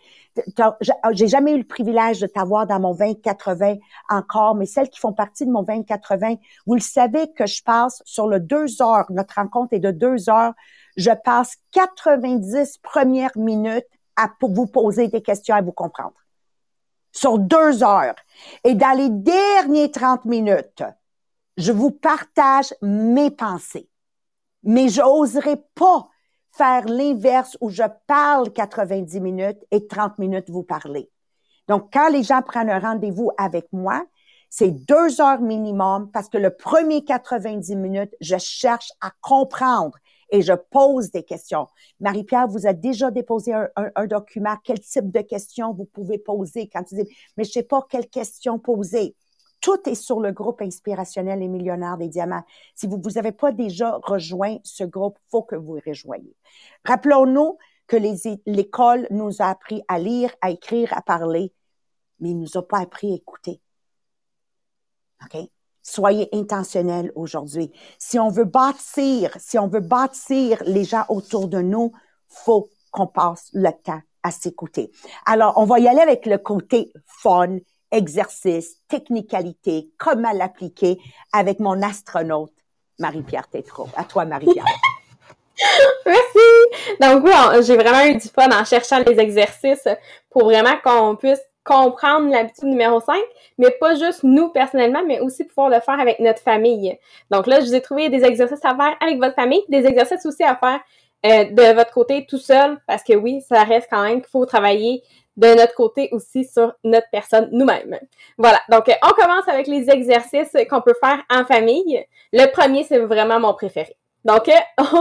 J'ai 1.12 1.28
jamais 1.28 1.54
eu 1.54 1.60
le 1.60 1.64
privilège 1.64 2.20
de 2.20 2.28
t'avoir 2.28 2.68
dans 2.68 2.80
mon 2.80 2.94
20-80 2.94 3.80
encore, 4.10 4.56
mais 4.56 4.66
celles 4.66 4.90
qui 4.90 5.00
font 5.00 5.14
partie 5.14 5.46
de 5.46 5.52
mon 5.52 5.64
20-80, 5.64 6.40
vous 6.66 6.76
le 6.76 6.82
savez 6.82 7.32
que 7.32 7.46
je 7.46 7.64
passe 7.64 8.02
sur 8.06 8.28
le 8.28 8.42
deux 8.42 8.82
heures. 8.82 9.06
Notre 9.10 9.36
rencontre 9.36 9.74
est 9.74 9.80
de 9.80 9.92
deux 9.92 10.30
heures 10.30 10.54
je 10.96 11.12
passe 11.12 11.58
90 11.72 12.78
premières 12.80 13.36
minutes 13.36 13.88
à 14.16 14.30
vous 14.42 14.68
poser 14.68 15.08
des 15.08 15.22
questions, 15.22 15.56
à 15.56 15.62
vous 15.62 15.72
comprendre. 15.72 16.16
Sur 17.12 17.38
deux 17.38 17.84
heures. 17.84 18.16
Et 18.64 18.76
dans 18.76 18.98
les 18.98 19.10
derniers 19.10 19.92
30 19.92 20.26
minutes, 20.26 20.84
je 21.58 21.72
vous 21.72 21.92
partage 21.92 22.74
mes 22.82 23.32
pensées. 23.32 23.90
Mais 24.64 24.90
je 24.90 25.02
n'oserais 25.02 25.62
pas 25.76 26.10
faire 26.58 26.86
l'inverse 26.86 27.58
où 27.62 27.70
je 27.70 27.84
parle 28.08 28.52
90 28.52 29.20
minutes 29.20 29.60
et 29.72 29.88
30 29.88 30.20
minutes 30.20 30.50
vous 30.50 30.64
parler. 30.64 31.10
Donc, 31.68 31.90
quand 31.92 32.10
les 32.10 32.24
gens 32.24 32.42
prennent 32.42 32.70
un 32.70 32.80
rendez-vous 32.80 33.32
avec 33.38 33.68
moi, 33.72 34.06
c'est 34.50 34.72
deux 34.72 35.20
heures 35.20 35.42
minimum 35.42 36.10
parce 36.12 36.30
que 36.30 36.38
le 36.38 36.52
premier 36.52 37.04
90 37.04 37.76
minutes, 37.76 38.16
je 38.22 38.38
cherche 38.38 38.92
à 39.02 39.12
comprendre 39.22 39.98
et 40.30 40.42
je 40.42 40.54
pose 40.54 41.12
des 41.12 41.24
questions. 41.24 41.68
Marie-Pierre, 42.00 42.48
vous 42.48 42.66
avez 42.66 42.78
déjà 42.78 43.12
déposé 43.12 43.54
un, 43.54 44.08
document. 44.08 44.56
Quel 44.64 44.80
type 44.80 45.12
de 45.12 45.22
questions 45.22 45.74
vous 45.74 45.86
pouvez 45.86 46.18
poser 46.18 46.70
quand 46.72 46.84
tu 46.84 46.96
dis, 46.96 47.16
mais 47.38 47.44
je 47.44 47.52
sais 47.52 47.64
pas 47.64 47.86
quelle 47.90 48.08
question 48.08 48.60
poser. 48.60 49.16
Tout 49.66 49.90
est 49.90 49.96
sur 49.96 50.20
le 50.20 50.32
groupe 50.32 50.62
inspirationnel 50.62 51.42
et 51.42 51.48
millionnaire 51.48 51.98
des 51.98 52.08
diamants. 52.08 52.44
Si 52.76 52.86
vous 52.86 53.02
vous 53.04 53.18
avez 53.18 53.32
pas 53.32 53.52
déjà 53.52 54.00
rejoint 54.04 54.58
ce 54.64 54.84
groupe, 54.84 55.18
faut 55.32 55.42
que 55.42 55.56
vous 55.56 55.80
rejoigniez. 55.84 56.36
Rappelons-nous 56.86 57.58
que 57.88 57.98
l'école 58.46 59.08
nous 59.10 59.42
a 59.42 59.46
appris 59.46 59.82
à 59.88 59.98
lire, 59.98 60.30
à 60.42 60.52
écrire, 60.52 60.96
à 60.96 61.02
parler, 61.02 61.52
mais 62.20 62.30
il 62.30 62.38
nous 62.38 62.58
a 62.58 62.62
pas 62.62 62.78
appris 62.78 63.12
à 63.12 63.16
écouter. 63.16 63.60
OK? 65.24 65.50
Soyez 65.82 66.30
intentionnels 66.32 67.12
aujourd'hui. 67.16 67.72
Si 67.98 68.20
on 68.20 68.30
veut 68.30 68.44
bâtir, 68.44 69.36
si 69.40 69.58
on 69.58 69.68
veut 69.68 69.80
bâtir 69.80 70.62
les 70.68 70.84
gens 70.84 71.06
autour 71.10 71.48
de 71.48 71.62
nous, 71.62 71.92
faut 72.28 72.70
qu'on 72.92 73.08
passe 73.08 73.50
le 73.54 73.72
temps 73.72 74.02
à 74.22 74.30
s'écouter. 74.30 74.92
Alors, 75.26 75.54
on 75.58 75.66
va 75.66 75.80
y 75.80 75.88
aller 75.88 76.02
avec 76.02 76.28
le 76.28 76.38
côté 76.38 76.94
fun, 77.08 77.58
exercice, 77.96 78.78
technicalité, 78.88 79.90
comment 79.98 80.32
l'appliquer 80.34 81.00
avec 81.32 81.60
mon 81.60 81.82
astronaute, 81.82 82.54
Marie-Pierre 83.00 83.48
Tétrault. 83.48 83.90
À 83.96 84.04
toi, 84.04 84.26
Marie-Pierre. 84.26 84.66
Merci! 86.06 87.00
Donc 87.02 87.24
oui, 87.24 87.64
j'ai 87.64 87.78
vraiment 87.78 88.06
eu 88.06 88.18
du 88.18 88.28
fun 88.28 88.50
en 88.52 88.66
cherchant 88.66 89.00
les 89.00 89.18
exercices 89.20 89.88
pour 90.30 90.44
vraiment 90.44 90.76
qu'on 90.84 91.16
puisse 91.16 91.42
comprendre 91.64 92.30
l'habitude 92.30 92.66
numéro 92.66 93.00
5, 93.00 93.16
mais 93.58 93.72
pas 93.72 93.96
juste 93.96 94.24
nous 94.24 94.50
personnellement, 94.50 95.02
mais 95.06 95.20
aussi 95.20 95.46
pouvoir 95.46 95.70
le 95.70 95.80
faire 95.80 96.00
avec 96.00 96.20
notre 96.20 96.42
famille. 96.42 96.98
Donc 97.32 97.48
là, 97.48 97.60
je 97.60 97.66
vous 97.66 97.76
ai 97.76 97.82
trouvé 97.82 98.10
des 98.10 98.24
exercices 98.24 98.64
à 98.64 98.76
faire 98.76 98.96
avec 99.00 99.18
votre 99.18 99.36
famille, 99.36 99.64
des 99.70 99.86
exercices 99.86 100.26
aussi 100.26 100.44
à 100.44 100.56
faire 100.56 100.80
euh, 101.26 101.46
de 101.46 101.74
votre 101.74 101.92
côté 101.92 102.26
tout 102.26 102.38
seul, 102.38 102.80
parce 102.88 103.04
que 103.04 103.14
oui, 103.14 103.42
ça 103.42 103.64
reste 103.64 103.88
quand 103.90 104.04
même 104.04 104.22
qu'il 104.22 104.30
faut 104.30 104.46
travailler 104.46 105.02
de 105.38 105.48
notre 105.54 105.74
côté 105.74 106.10
aussi 106.12 106.46
sur 106.46 106.74
notre 106.84 107.08
personne 107.12 107.50
nous-mêmes. 107.52 108.00
Voilà, 108.38 108.62
donc 108.70 108.90
on 109.04 109.10
commence 109.10 109.48
avec 109.48 109.68
les 109.68 109.90
exercices 109.90 110.56
qu'on 110.70 110.82
peut 110.82 110.96
faire 111.04 111.22
en 111.30 111.44
famille. 111.46 112.06
Le 112.32 112.46
premier, 112.52 112.84
c'est 112.84 113.00
vraiment 113.00 113.40
mon 113.40 113.54
préféré. 113.54 113.96
Donc, 114.26 114.50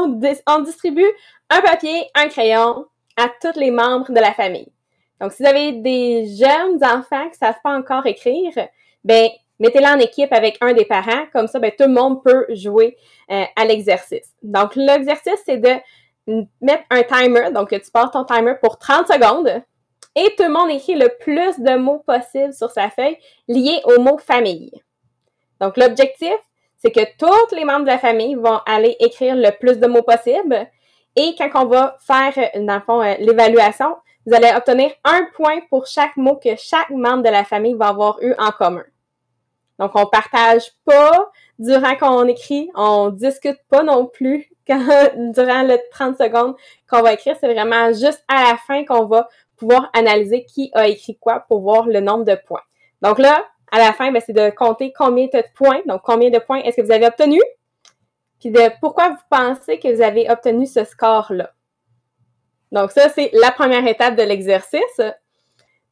on, 0.47 0.61
distribue 0.61 1.11
un 1.51 1.61
papier, 1.63 2.09
un 2.15 2.29
crayon 2.29 2.87
à 3.17 3.29
tous 3.41 3.59
les 3.59 3.71
membres 3.71 4.13
de 4.13 4.21
la 4.21 4.33
famille. 4.33 4.69
Donc, 5.21 5.33
si 5.33 5.43
vous 5.43 5.49
avez 5.49 5.73
des 5.73 6.27
jeunes 6.27 6.85
enfants 6.85 7.25
qui 7.25 7.41
ne 7.41 7.47
savent 7.47 7.61
pas 7.63 7.77
encore 7.77 8.07
écrire, 8.07 8.53
ben 9.03 9.29
mettez-les 9.59 9.87
en 9.87 9.99
équipe 9.99 10.33
avec 10.33 10.59
un 10.61 10.75
des 10.75 10.85
parents. 10.85 11.27
Comme 11.33 11.47
ça, 11.47 11.59
ben, 11.59 11.71
tout 11.71 11.87
le 11.87 11.95
monde 11.95 12.23
peut 12.23 12.47
jouer 12.51 12.97
euh, 13.31 13.45
à 13.57 13.65
l'exercice. 13.65 14.35
Donc, 14.43 14.77
l'exercice, 14.77 15.41
c'est 15.47 15.59
de 15.59 15.73
mettre 16.61 16.85
un 16.91 17.03
timer. 17.03 17.51
Donc, 17.53 17.71
tu 17.71 17.91
passes 17.91 18.11
ton 18.11 18.25
timer 18.25 18.55
pour 18.61 18.79
30 18.79 19.09
secondes 19.09 19.63
et 20.17 20.35
tout 20.37 20.45
le 20.45 20.51
monde 20.53 20.71
écrit 20.71 20.95
le 20.95 21.11
plus 21.21 21.59
de 21.59 21.77
mots 21.77 22.03
possible 22.07 22.53
sur 22.53 22.71
sa 22.71 22.91
feuille 22.91 23.19
liés 23.49 23.81
au 23.85 24.01
mot 24.01 24.19
famille. 24.19 24.71
Donc, 25.61 25.77
l'objectif, 25.77 26.37
c'est 26.79 26.93
que 26.93 27.05
tous 27.19 27.55
les 27.55 27.65
membres 27.65 27.85
de 27.85 27.91
la 27.91 27.99
famille 27.99 28.35
vont 28.35 28.61
aller 28.67 28.97
écrire 29.01 29.35
le 29.35 29.51
plus 29.59 29.79
de 29.79 29.87
mots 29.87 30.03
possible. 30.03 30.69
Et 31.17 31.35
quand 31.37 31.51
on 31.55 31.67
va 31.67 31.97
faire, 32.01 32.33
dans 32.55 32.75
le 32.75 32.81
fond, 32.81 33.03
euh, 33.03 33.15
l'évaluation, 33.19 33.97
vous 34.27 34.35
allez 34.35 34.53
obtenir 34.55 34.91
un 35.05 35.27
point 35.35 35.61
pour 35.69 35.87
chaque 35.87 36.17
mot 36.17 36.37
que 36.37 36.57
chaque 36.57 36.91
membre 36.91 37.23
de 37.23 37.31
la 37.31 37.45
famille 37.45 37.75
va 37.75 37.89
avoir 37.89 38.23
eu 38.23 38.35
en 38.39 38.51
commun. 38.51 38.85
Donc, 39.79 39.93
on 39.95 40.07
partage 40.07 40.73
pas 40.85 41.31
durant 41.59 41.97
qu'on 41.97 42.27
écrit, 42.27 42.71
on 42.75 43.11
discute 43.11 43.59
pas 43.69 43.83
non 43.83 44.07
plus 44.07 44.51
durant 44.69 45.63
les 45.63 45.81
30 45.91 46.17
secondes 46.19 46.55
qu'on 46.89 47.03
va 47.03 47.13
écrire. 47.13 47.37
C'est 47.41 47.53
vraiment 47.53 47.89
juste 47.89 48.25
à 48.29 48.53
la 48.53 48.57
fin 48.57 48.85
qu'on 48.85 49.07
va 49.07 49.29
pouvoir 49.57 49.91
analyser 49.93 50.45
qui 50.45 50.71
a 50.75 50.89
écrit 50.89 51.17
quoi 51.17 51.41
pour 51.41 51.61
voir 51.61 51.87
le 51.87 52.01
nombre 52.01 52.25
de 52.25 52.35
points. 52.47 52.63
Donc 53.03 53.19
là, 53.19 53.45
à 53.71 53.79
la 53.79 53.93
fin, 53.93 54.13
ben, 54.13 54.23
c'est 54.25 54.33
de 54.33 54.51
compter 54.51 54.93
combien 54.97 55.27
de 55.27 55.43
points, 55.55 55.81
donc 55.87 56.03
combien 56.05 56.31
de 56.31 56.39
points 56.39 56.59
est-ce 56.59 56.77
que 56.77 56.83
vous 56.83 56.93
avez 56.93 57.07
obtenu, 57.07 57.41
puis 58.41 58.51
de 58.51 58.71
pourquoi 58.81 59.11
vous 59.11 59.23
pensez 59.31 59.79
que 59.79 59.93
vous 59.93 60.03
avez 60.03 60.31
obtenu 60.31 60.67
ce 60.67 60.85
score-là? 60.85 61.51
Donc, 62.73 62.91
ça, 62.91 63.09
c'est 63.09 63.31
la 63.33 63.53
première 63.53 63.87
étape 63.87 64.17
de 64.17 64.23
l'exercice. 64.23 65.01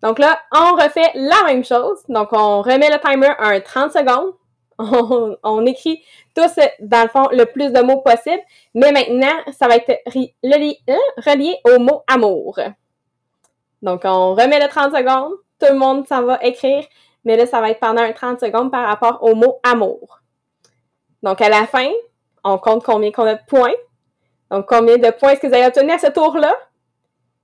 Donc 0.02 0.18
là, 0.18 0.40
on 0.52 0.74
refait 0.74 1.10
la 1.14 1.44
même 1.46 1.64
chose. 1.64 2.02
Donc, 2.08 2.28
on 2.32 2.60
remet 2.60 2.90
le 2.90 2.98
timer 2.98 3.32
à 3.38 3.60
30 3.60 3.92
secondes. 3.92 4.32
On, 5.42 5.66
écrit 5.66 6.02
tous, 6.34 6.58
dans 6.80 7.02
le 7.02 7.08
fond, 7.08 7.28
le 7.32 7.44
plus 7.44 7.72
de 7.72 7.80
mots 7.80 8.00
possible. 8.00 8.42
Mais 8.74 8.92
maintenant, 8.92 9.52
ça 9.52 9.68
va 9.68 9.76
être 9.76 9.90
hein, 10.06 10.98
relié 11.18 11.56
au 11.64 11.78
mot 11.78 12.02
amour. 12.06 12.58
Donc, 13.82 14.02
on 14.04 14.34
remet 14.34 14.60
le 14.60 14.68
30 14.68 14.94
secondes. 14.96 15.32
Tout 15.58 15.72
le 15.72 15.78
monde 15.78 16.06
s'en 16.06 16.22
va 16.22 16.38
écrire. 16.42 16.84
Mais 17.24 17.36
là, 17.36 17.46
ça 17.46 17.60
va 17.60 17.70
être 17.70 17.80
pendant 17.80 18.02
un 18.02 18.12
30 18.12 18.40
secondes 18.40 18.70
par 18.70 18.86
rapport 18.86 19.22
au 19.22 19.34
mot 19.34 19.60
amour. 19.62 20.20
Donc, 21.22 21.40
à 21.40 21.48
la 21.48 21.66
fin, 21.66 21.90
on 22.44 22.58
compte 22.58 22.84
combien 22.84 23.12
qu'on 23.12 23.26
a 23.26 23.34
de 23.34 23.46
points. 23.46 23.74
Donc, 24.50 24.66
combien 24.68 24.98
de 24.98 25.10
points 25.10 25.30
est-ce 25.30 25.40
que 25.40 25.46
vous 25.46 25.54
avez 25.54 25.66
obtenu 25.66 25.92
à 25.92 25.98
ce 25.98 26.08
tour-là? 26.08 26.54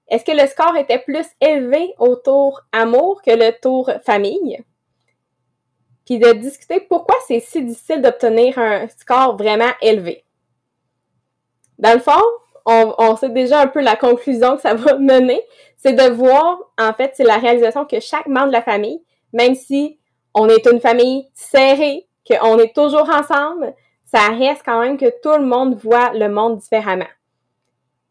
Est-ce 0.08 0.24
que 0.24 0.32
le 0.32 0.46
score 0.46 0.76
était 0.76 0.98
plus 0.98 1.26
élevé 1.40 1.94
au 1.98 2.16
tour 2.16 2.62
amour 2.72 3.22
que 3.22 3.30
le 3.30 3.52
tour 3.60 3.90
famille? 4.04 4.58
Puis 6.08 6.18
de 6.18 6.32
discuter 6.32 6.80
pourquoi 6.80 7.16
c'est 7.26 7.40
si 7.40 7.62
difficile 7.62 8.00
d'obtenir 8.00 8.58
un 8.58 8.88
score 8.88 9.36
vraiment 9.36 9.68
élevé. 9.82 10.24
Dans 11.78 11.92
le 11.92 12.00
fond, 12.00 12.22
on, 12.64 13.14
sait 13.16 13.28
déjà 13.28 13.60
un 13.60 13.66
peu 13.66 13.82
la 13.82 13.94
conclusion 13.94 14.56
que 14.56 14.62
ça 14.62 14.72
va 14.72 14.94
mener, 14.98 15.42
c'est 15.76 15.92
de 15.92 16.10
voir, 16.10 16.60
en 16.78 16.94
fait, 16.94 17.12
c'est 17.14 17.24
la 17.24 17.36
réalisation 17.36 17.84
que 17.84 18.00
chaque 18.00 18.26
membre 18.26 18.46
de 18.46 18.52
la 18.52 18.62
famille, 18.62 19.02
même 19.34 19.54
si 19.54 19.98
on 20.32 20.48
est 20.48 20.66
une 20.66 20.80
famille 20.80 21.28
serrée, 21.34 22.06
qu'on 22.26 22.58
est 22.58 22.74
toujours 22.74 23.10
ensemble, 23.10 23.74
ça 24.06 24.30
reste 24.30 24.62
quand 24.64 24.80
même 24.80 24.96
que 24.96 25.12
tout 25.22 25.38
le 25.38 25.44
monde 25.44 25.74
voit 25.74 26.14
le 26.14 26.30
monde 26.30 26.56
différemment. 26.56 27.04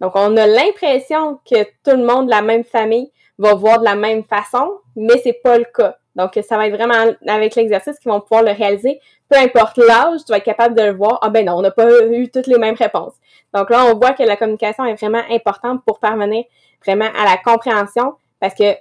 Donc, 0.02 0.12
on 0.14 0.38
a 0.38 0.46
l'impression 0.46 1.40
que 1.50 1.64
tout 1.64 1.98
le 1.98 2.06
monde 2.06 2.28
de 2.28 2.32
la 2.32 2.44
même 2.44 2.64
famille 2.64 3.12
va 3.40 3.56
voir 3.56 3.80
de 3.80 3.86
la 3.86 3.96
même 3.96 4.24
façon, 4.24 4.82
mais 4.96 5.18
c'est 5.24 5.42
pas 5.42 5.58
le 5.58 5.66
cas. 5.66 5.98
Donc, 6.18 6.38
ça 6.48 6.58
va 6.58 6.68
être 6.68 6.74
vraiment 6.74 7.14
avec 7.28 7.56
l'exercice 7.56 8.00
qu'ils 8.00 8.12
vont 8.12 8.20
pouvoir 8.20 8.42
le 8.42 8.52
réaliser. 8.52 9.00
Peu 9.30 9.38
importe 9.38 9.78
l'âge, 9.78 10.22
tu 10.26 10.32
vas 10.32 10.38
être 10.38 10.44
capable 10.44 10.76
de 10.76 10.82
le 10.82 10.94
voir. 10.94 11.20
Ah 11.22 11.30
ben 11.30 11.46
non, 11.46 11.54
on 11.54 11.62
n'a 11.62 11.70
pas 11.70 11.88
eu 12.08 12.30
toutes 12.30 12.48
les 12.48 12.58
mêmes 12.58 12.76
réponses. 12.76 13.14
Donc 13.54 13.70
là, 13.70 13.86
on 13.86 13.96
voit 13.96 14.14
que 14.14 14.24
la 14.24 14.36
communication 14.36 14.84
est 14.86 14.96
vraiment 14.96 15.22
importante 15.30 15.84
pour 15.86 16.00
parvenir 16.00 16.44
vraiment 16.84 17.10
à 17.16 17.24
la 17.24 17.38
compréhension 17.38 18.16
parce 18.40 18.56
que 18.56 18.76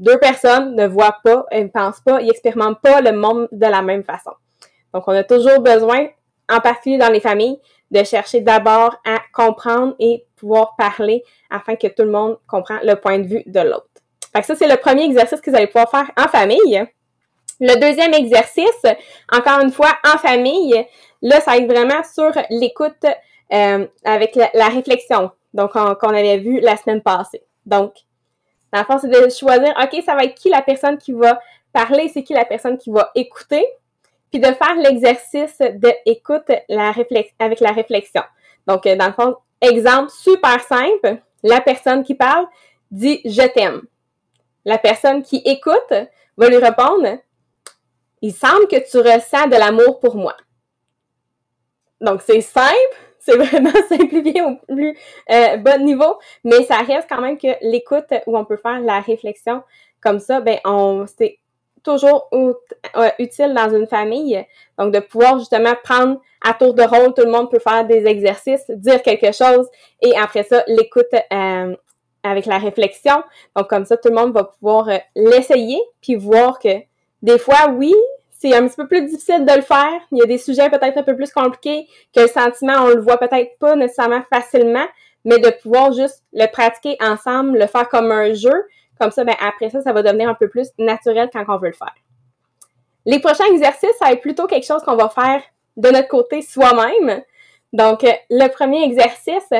deux 0.00 0.18
personnes 0.18 0.74
ne 0.74 0.86
voient 0.86 1.18
pas, 1.22 1.46
ne 1.52 1.68
pensent 1.68 2.00
pas, 2.00 2.20
ils 2.20 2.26
n'expérimentent 2.26 2.80
pas 2.80 3.00
le 3.00 3.12
monde 3.12 3.48
de 3.52 3.66
la 3.66 3.82
même 3.82 4.02
façon. 4.02 4.32
Donc, 4.92 5.04
on 5.06 5.12
a 5.12 5.22
toujours 5.22 5.60
besoin, 5.60 6.08
en 6.50 6.60
particulier 6.60 6.98
dans 6.98 7.12
les 7.12 7.20
familles, 7.20 7.60
de 7.92 8.02
chercher 8.02 8.40
d'abord 8.40 8.96
à 9.04 9.18
comprendre 9.32 9.94
et 10.00 10.24
pouvoir 10.36 10.74
parler 10.76 11.22
afin 11.50 11.76
que 11.76 11.86
tout 11.86 12.02
le 12.02 12.10
monde 12.10 12.38
comprenne 12.48 12.80
le 12.82 12.96
point 12.96 13.18
de 13.18 13.26
vue 13.26 13.42
de 13.46 13.60
l'autre. 13.60 13.86
Fait 14.32 14.40
que 14.40 14.46
ça, 14.46 14.54
c'est 14.54 14.68
le 14.68 14.76
premier 14.76 15.04
exercice 15.04 15.40
que 15.40 15.50
vous 15.50 15.56
allez 15.56 15.66
pouvoir 15.66 15.90
faire 15.90 16.10
en 16.16 16.28
famille. 16.28 16.84
Le 17.60 17.74
deuxième 17.80 18.14
exercice, 18.14 18.86
encore 19.30 19.60
une 19.60 19.72
fois, 19.72 19.90
en 20.04 20.18
famille, 20.18 20.86
là, 21.20 21.40
ça 21.40 21.52
va 21.52 21.56
être 21.58 21.70
vraiment 21.70 22.02
sur 22.04 22.32
l'écoute 22.48 23.04
euh, 23.52 23.86
avec 24.04 24.36
la, 24.36 24.68
réflexion, 24.68 25.30
donc 25.52 25.72
qu'on 25.72 26.08
avait 26.08 26.38
vu 26.38 26.60
la 26.60 26.76
semaine 26.76 27.02
passée. 27.02 27.42
Donc, 27.66 27.92
la 28.72 28.84
force, 28.84 29.02
c'est 29.02 29.08
de 29.08 29.28
choisir, 29.28 29.74
OK, 29.82 30.02
ça 30.04 30.14
va 30.14 30.24
être 30.24 30.36
qui 30.36 30.48
la 30.48 30.62
personne 30.62 30.96
qui 30.96 31.12
va 31.12 31.40
parler, 31.72 32.08
c'est 32.08 32.22
qui 32.22 32.32
la 32.32 32.44
personne 32.44 32.78
qui 32.78 32.90
va 32.90 33.10
écouter, 33.14 33.66
puis 34.30 34.40
de 34.40 34.46
faire 34.46 34.76
l'exercice 34.76 35.58
d'écoute 36.06 36.50
la 36.68 36.92
avec 37.40 37.60
la 37.60 37.72
réflexion. 37.72 38.22
Donc, 38.66 38.86
euh, 38.86 38.94
dans 38.96 39.08
le 39.08 39.12
fond, 39.12 39.36
exemple 39.60 40.10
super 40.10 40.60
simple, 40.62 41.20
la 41.42 41.60
personne 41.60 42.04
qui 42.04 42.14
parle 42.14 42.46
dit 42.90 43.20
je 43.24 43.46
t'aime. 43.48 43.82
La 44.64 44.78
personne 44.78 45.22
qui 45.22 45.42
écoute 45.44 45.92
va 46.36 46.48
lui 46.48 46.58
répondre 46.58 47.18
il 48.22 48.32
semble 48.32 48.68
que 48.68 48.76
tu 48.76 48.98
ressens 48.98 49.46
de 49.48 49.56
l'amour 49.56 49.98
pour 50.00 50.16
moi. 50.16 50.36
Donc, 52.00 52.22
c'est 52.22 52.40
simple, 52.40 52.74
c'est 53.18 53.36
vraiment 53.36 53.72
simplifié 53.88 54.42
au 54.42 54.56
plus 54.56 54.96
euh, 55.30 55.56
bon 55.58 55.84
niveau, 55.84 56.18
mais 56.44 56.64
ça 56.64 56.78
reste 56.78 57.08
quand 57.08 57.20
même 57.20 57.38
que 57.38 57.48
l'écoute 57.62 58.12
où 58.26 58.36
on 58.36 58.44
peut 58.44 58.56
faire 58.56 58.80
la 58.80 59.00
réflexion 59.00 59.62
comme 60.00 60.18
ça, 60.18 60.40
ben 60.40 60.58
on 60.64 61.04
c'est 61.06 61.38
toujours 61.82 62.30
utile 63.18 63.54
dans 63.54 63.74
une 63.74 63.86
famille. 63.86 64.42
Donc, 64.78 64.94
de 64.94 65.00
pouvoir 65.00 65.38
justement 65.38 65.74
prendre 65.82 66.20
à 66.42 66.54
tour 66.54 66.72
de 66.72 66.82
rôle, 66.82 67.12
tout 67.12 67.24
le 67.24 67.30
monde 67.30 67.50
peut 67.50 67.58
faire 67.58 67.86
des 67.86 68.06
exercices, 68.06 68.64
dire 68.70 69.02
quelque 69.02 69.32
chose 69.32 69.68
et 70.00 70.16
après 70.16 70.42
ça, 70.42 70.64
l'écoute 70.66 71.12
euh, 71.12 71.76
avec 72.22 72.46
la 72.46 72.58
réflexion. 72.58 73.22
Donc, 73.56 73.68
comme 73.68 73.84
ça, 73.84 73.96
tout 73.96 74.08
le 74.08 74.14
monde 74.14 74.32
va 74.32 74.44
pouvoir 74.44 74.88
euh, 74.88 74.98
l'essayer 75.14 75.80
puis 76.00 76.16
voir 76.16 76.58
que 76.58 76.68
des 77.22 77.38
fois, 77.38 77.68
oui, 77.70 77.94
c'est 78.30 78.54
un 78.54 78.66
petit 78.66 78.76
peu 78.76 78.88
plus 78.88 79.04
difficile 79.06 79.44
de 79.44 79.52
le 79.52 79.60
faire. 79.60 80.00
Il 80.12 80.18
y 80.18 80.22
a 80.22 80.26
des 80.26 80.38
sujets 80.38 80.70
peut-être 80.70 80.96
un 80.96 81.02
peu 81.02 81.14
plus 81.14 81.30
compliqués 81.30 81.86
que 82.14 82.22
le 82.22 82.28
sentiment, 82.28 82.84
on 82.84 82.88
le 82.88 83.00
voit 83.00 83.18
peut-être 83.18 83.58
pas 83.58 83.76
nécessairement 83.76 84.22
facilement, 84.32 84.86
mais 85.24 85.38
de 85.38 85.50
pouvoir 85.62 85.92
juste 85.92 86.22
le 86.32 86.46
pratiquer 86.46 86.96
ensemble, 87.00 87.58
le 87.58 87.66
faire 87.66 87.88
comme 87.88 88.10
un 88.10 88.32
jeu, 88.32 88.64
comme 88.98 89.10
ça, 89.10 89.24
ben, 89.24 89.34
après 89.40 89.70
ça, 89.70 89.82
ça 89.82 89.92
va 89.92 90.02
devenir 90.02 90.28
un 90.28 90.34
peu 90.34 90.48
plus 90.48 90.68
naturel 90.78 91.28
quand 91.32 91.44
on 91.48 91.58
veut 91.58 91.68
le 91.68 91.74
faire. 91.74 91.94
Les 93.04 93.18
prochains 93.18 93.46
exercices, 93.52 93.96
ça 93.98 94.06
va 94.06 94.12
être 94.12 94.20
plutôt 94.20 94.46
quelque 94.46 94.66
chose 94.66 94.82
qu'on 94.82 94.96
va 94.96 95.08
faire 95.08 95.42
de 95.76 95.88
notre 95.90 96.08
côté 96.08 96.42
soi-même. 96.42 97.22
Donc, 97.72 98.04
euh, 98.04 98.12
le 98.30 98.48
premier 98.48 98.84
exercice, 98.84 99.50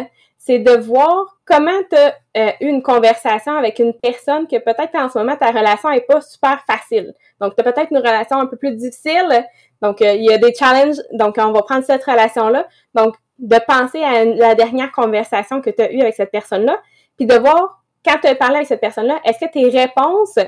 c'est 0.42 0.58
de 0.58 0.72
voir 0.72 1.36
comment 1.44 1.78
tu 1.90 1.96
as 1.96 2.16
euh, 2.36 2.50
eu 2.62 2.68
une 2.68 2.82
conversation 2.82 3.52
avec 3.52 3.78
une 3.78 3.92
personne 3.92 4.48
que 4.48 4.56
peut-être 4.56 4.94
en 4.94 5.10
ce 5.10 5.18
moment, 5.18 5.36
ta 5.36 5.50
relation 5.50 5.90
n'est 5.90 6.00
pas 6.00 6.22
super 6.22 6.64
facile. 6.66 7.12
Donc, 7.40 7.54
tu 7.54 7.60
as 7.60 7.70
peut-être 7.70 7.90
une 7.90 7.98
relation 7.98 8.38
un 8.38 8.46
peu 8.46 8.56
plus 8.56 8.74
difficile. 8.74 9.46
Donc, 9.82 10.00
euh, 10.00 10.14
il 10.14 10.24
y 10.24 10.32
a 10.32 10.38
des 10.38 10.54
challenges. 10.54 10.96
Donc, 11.12 11.36
on 11.38 11.52
va 11.52 11.62
prendre 11.62 11.84
cette 11.84 12.02
relation-là. 12.02 12.66
Donc, 12.94 13.16
de 13.38 13.58
penser 13.66 14.02
à 14.02 14.24
la 14.24 14.54
dernière 14.54 14.90
conversation 14.92 15.60
que 15.60 15.68
tu 15.68 15.82
as 15.82 15.92
eue 15.92 16.00
avec 16.00 16.14
cette 16.14 16.30
personne-là, 16.30 16.80
puis 17.18 17.26
de 17.26 17.34
voir 17.34 17.82
quand 18.04 18.16
tu 18.22 18.28
as 18.28 18.34
parlé 18.34 18.56
avec 18.56 18.68
cette 18.68 18.80
personne-là, 18.80 19.20
est-ce 19.24 19.44
que 19.44 19.50
tes 19.50 19.68
réponses 19.68 20.38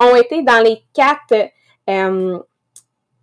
ont 0.00 0.16
été 0.16 0.42
dans 0.42 0.60
les 0.62 0.82
quatre 0.92 1.48
euh, 1.88 2.38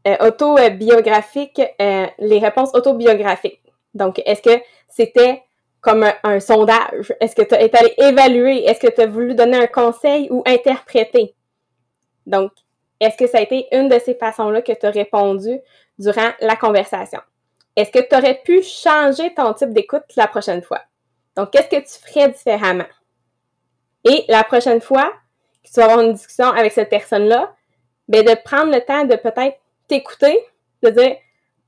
euh, 0.08 0.18
autobiographiques, 0.22 1.62
euh, 1.82 2.08
les 2.20 2.39
réponses 2.39 2.74
autobiographiques? 2.74 3.62
Donc, 3.94 4.22
est-ce 4.25 4.41
que 4.41 4.63
c'était 4.88 5.44
comme 5.82 6.06
un, 6.24 6.40
sondage? 6.40 7.14
Est-ce 7.20 7.36
que 7.36 7.42
tu 7.42 7.56
es 7.56 7.76
allé 7.76 7.94
évaluer? 7.98 8.66
Est-ce 8.66 8.80
que 8.80 8.94
tu 8.94 9.02
as 9.02 9.08
voulu 9.08 9.36
donner 9.36 9.58
un 9.58 9.68
conseil 9.68 10.28
ou 10.30 10.44
interpréter? 10.46 11.36
Donc, 12.26 12.52
est-ce 13.00 13.18
que 13.18 13.28
ça 13.28 13.38
a 13.38 13.42
été 13.42 13.68
une 13.72 13.88
de 13.88 13.98
ces 14.00 14.14
façons-là 14.14 14.62
que 14.62 14.74
tu 14.74 14.86
as 14.86 14.92
répondu 14.92 15.60
durant 15.98 16.30
la 16.42 16.56
conversation? 16.56 17.22
Est-ce 17.76 17.92
que 17.92 18.00
tu 18.00 18.16
aurais 18.16 18.42
pu 18.44 18.62
changer 18.62 19.34
ton 19.34 19.54
type 19.54 19.72
d'écoute 19.72 20.04
la 20.18 20.28
prochaine 20.28 20.62
fois? 20.62 20.82
Donc, 21.36 21.52
qu'est-ce 21.52 21.70
que 21.70 21.80
tu 21.82 22.08
ferais 22.08 22.30
différemment? 22.30 22.88
Et 24.04 24.26
la 24.28 24.44
prochaine 24.44 24.82
fois 24.82 25.14
que 25.64 25.70
tu 25.70 25.80
vas 25.80 25.86
avoir 25.86 26.02
une 26.02 26.13
discussion 26.13 26.48
avec 26.48 26.74
cette 26.74 26.89
personne-là, 26.89 27.54
ben 28.08 28.26
de 28.26 28.36
prendre 28.44 28.72
le 28.74 28.82
temps 28.82 29.06
de 29.06 29.15
peut-être 29.15 29.58
t'écouter, 29.88 30.39
de 30.84 30.89
dire 30.89 31.15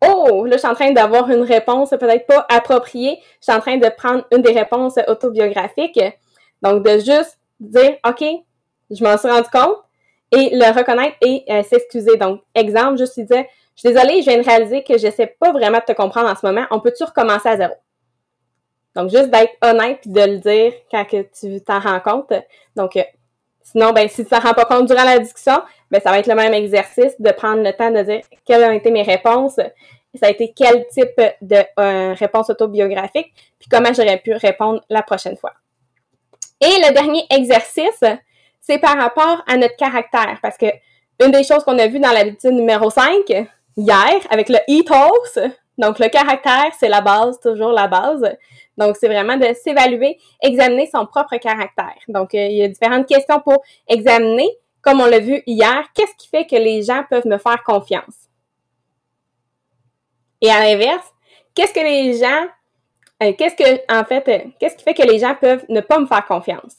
Oh, 0.03 0.45
là, 0.45 0.53
je 0.53 0.57
suis 0.57 0.67
en 0.67 0.73
train 0.73 0.91
d'avoir 0.91 1.29
une 1.29 1.43
réponse 1.43 1.91
peut-être 1.91 2.25
pas 2.25 2.45
appropriée. 2.49 3.19
Je 3.39 3.51
suis 3.51 3.53
en 3.53 3.59
train 3.59 3.77
de 3.77 3.87
prendre 3.89 4.25
une 4.31 4.41
des 4.41 4.51
réponses 4.51 4.95
autobiographiques. 5.07 5.99
Donc, 6.61 6.83
de 6.83 6.93
juste 6.93 7.39
dire 7.59 7.97
OK, 8.07 8.23
je 8.89 9.03
m'en 9.03 9.17
suis 9.17 9.29
rendu 9.29 9.49
compte 9.51 9.77
et 10.31 10.55
le 10.55 10.75
reconnaître 10.75 11.17
et 11.21 11.43
euh, 11.49 11.61
s'excuser. 11.63 12.17
Donc, 12.17 12.41
exemple, 12.55 12.97
juste 12.97 13.19
dire 13.19 13.45
Je 13.75 13.81
suis 13.81 13.93
désolée, 13.93 14.21
je 14.21 14.29
viens 14.29 14.39
de 14.39 14.45
réaliser 14.45 14.83
que 14.83 14.97
je 14.97 15.07
ne 15.07 15.11
sais 15.11 15.27
pas 15.27 15.51
vraiment 15.51 15.79
de 15.79 15.93
te 15.93 15.93
comprendre 15.93 16.29
en 16.29 16.35
ce 16.35 16.45
moment. 16.45 16.65
On 16.71 16.79
peut-tu 16.79 17.03
recommencer 17.03 17.49
à 17.49 17.57
zéro? 17.57 17.73
Donc, 18.95 19.09
juste 19.09 19.29
d'être 19.29 19.53
honnête 19.61 19.99
et 20.05 20.09
de 20.09 20.21
le 20.21 20.37
dire 20.39 20.73
quand 20.89 21.05
tu 21.07 21.61
t'en 21.61 21.79
rends 21.79 21.99
compte. 21.99 22.33
Donc, 22.75 22.97
euh, 22.97 23.03
sinon, 23.63 23.91
ben, 23.91 24.07
si 24.07 24.23
tu 24.23 24.29
t'en 24.29 24.39
rends 24.39 24.53
pas 24.53 24.65
compte 24.65 24.87
durant 24.87 25.03
la 25.03 25.19
discussion, 25.19 25.61
ben, 25.89 26.01
ça 26.01 26.11
va 26.11 26.19
être 26.19 26.27
le 26.27 26.35
même 26.35 26.53
exercice 26.53 27.19
de 27.19 27.31
prendre 27.31 27.63
le 27.63 27.73
temps 27.73 27.91
de 27.91 28.01
dire 28.01 28.21
quelles 28.45 28.63
ont 28.63 28.71
été 28.71 28.91
mes 28.91 29.03
réponses, 29.03 29.55
ça 29.55 30.27
a 30.27 30.29
été 30.29 30.53
quel 30.55 30.87
type 30.87 31.21
de 31.41 31.57
euh, 31.79 32.13
réponse 32.13 32.49
autobiographique, 32.49 33.33
puis 33.59 33.69
comment 33.69 33.93
j'aurais 33.93 34.17
pu 34.17 34.33
répondre 34.33 34.81
la 34.89 35.01
prochaine 35.01 35.37
fois. 35.37 35.53
Et 36.59 36.67
le 36.87 36.93
dernier 36.93 37.25
exercice, 37.29 38.03
c'est 38.59 38.77
par 38.77 38.97
rapport 38.97 39.43
à 39.47 39.57
notre 39.57 39.75
caractère, 39.75 40.37
parce 40.41 40.57
que 40.57 40.67
une 41.23 41.31
des 41.31 41.43
choses 41.43 41.63
qu'on 41.63 41.77
a 41.79 41.87
vues 41.87 41.99
dans 41.99 42.11
l'habitude 42.11 42.51
numéro 42.51 42.89
5, 42.89 43.29
hier, 43.77 44.19
avec 44.29 44.49
le 44.49 44.57
ethos, 44.67 45.39
donc 45.77 45.99
le 45.99 46.09
caractère, 46.09 46.71
c'est 46.79 46.89
la 46.89 47.01
base, 47.01 47.39
toujours 47.39 47.71
la 47.71 47.87
base. 47.87 48.37
Donc, 48.77 48.95
c'est 48.97 49.07
vraiment 49.07 49.37
de 49.37 49.53
s'évaluer, 49.53 50.17
examiner 50.41 50.89
son 50.91 51.05
propre 51.05 51.37
caractère. 51.37 51.97
Donc, 52.07 52.33
euh, 52.33 52.47
il 52.47 52.57
y 52.57 52.63
a 52.63 52.67
différentes 52.67 53.07
questions 53.07 53.39
pour 53.39 53.61
examiner. 53.87 54.49
Comme 54.81 55.01
on 55.01 55.05
l'a 55.05 55.19
vu 55.19 55.43
hier, 55.45 55.83
qu'est-ce 55.93 56.15
qui 56.17 56.27
fait 56.27 56.47
que 56.47 56.55
les 56.55 56.81
gens 56.81 57.03
peuvent 57.09 57.27
me 57.27 57.37
faire 57.37 57.63
confiance? 57.63 58.29
Et 60.41 60.49
à 60.49 60.59
l'inverse, 60.59 61.05
qu'est-ce 61.53 61.73
que 61.73 61.81
les 61.81 62.17
gens, 62.17 62.47
euh, 63.21 63.33
qu'est-ce 63.37 63.55
que, 63.55 63.93
en 63.93 64.03
fait, 64.05 64.27
euh, 64.27 64.49
qu'est-ce 64.59 64.75
qui 64.75 64.83
fait 64.83 64.95
que 64.95 65.03
les 65.03 65.19
gens 65.19 65.35
peuvent 65.35 65.65
ne 65.69 65.81
pas 65.81 65.99
me 65.99 66.07
faire 66.07 66.25
confiance? 66.25 66.77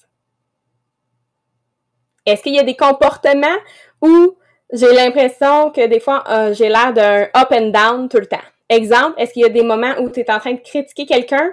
Est-ce 2.26 2.42
qu'il 2.42 2.54
y 2.56 2.58
a 2.58 2.64
des 2.64 2.76
comportements 2.76 3.58
où 4.00 4.36
j'ai 4.72 4.92
l'impression 4.92 5.70
que 5.70 5.86
des 5.86 6.00
fois, 6.00 6.24
j'ai 6.52 6.68
l'air 6.68 6.92
d'un 6.92 7.24
up 7.36 7.50
and 7.50 7.68
down 7.68 8.08
tout 8.08 8.18
le 8.18 8.26
temps? 8.26 8.38
Exemple, 8.68 9.14
est-ce 9.18 9.32
qu'il 9.32 9.42
y 9.42 9.44
a 9.44 9.48
des 9.48 9.62
moments 9.62 9.94
où 10.00 10.08
tu 10.08 10.20
es 10.20 10.30
en 10.30 10.38
train 10.38 10.54
de 10.54 10.60
critiquer 10.60 11.04
quelqu'un 11.04 11.52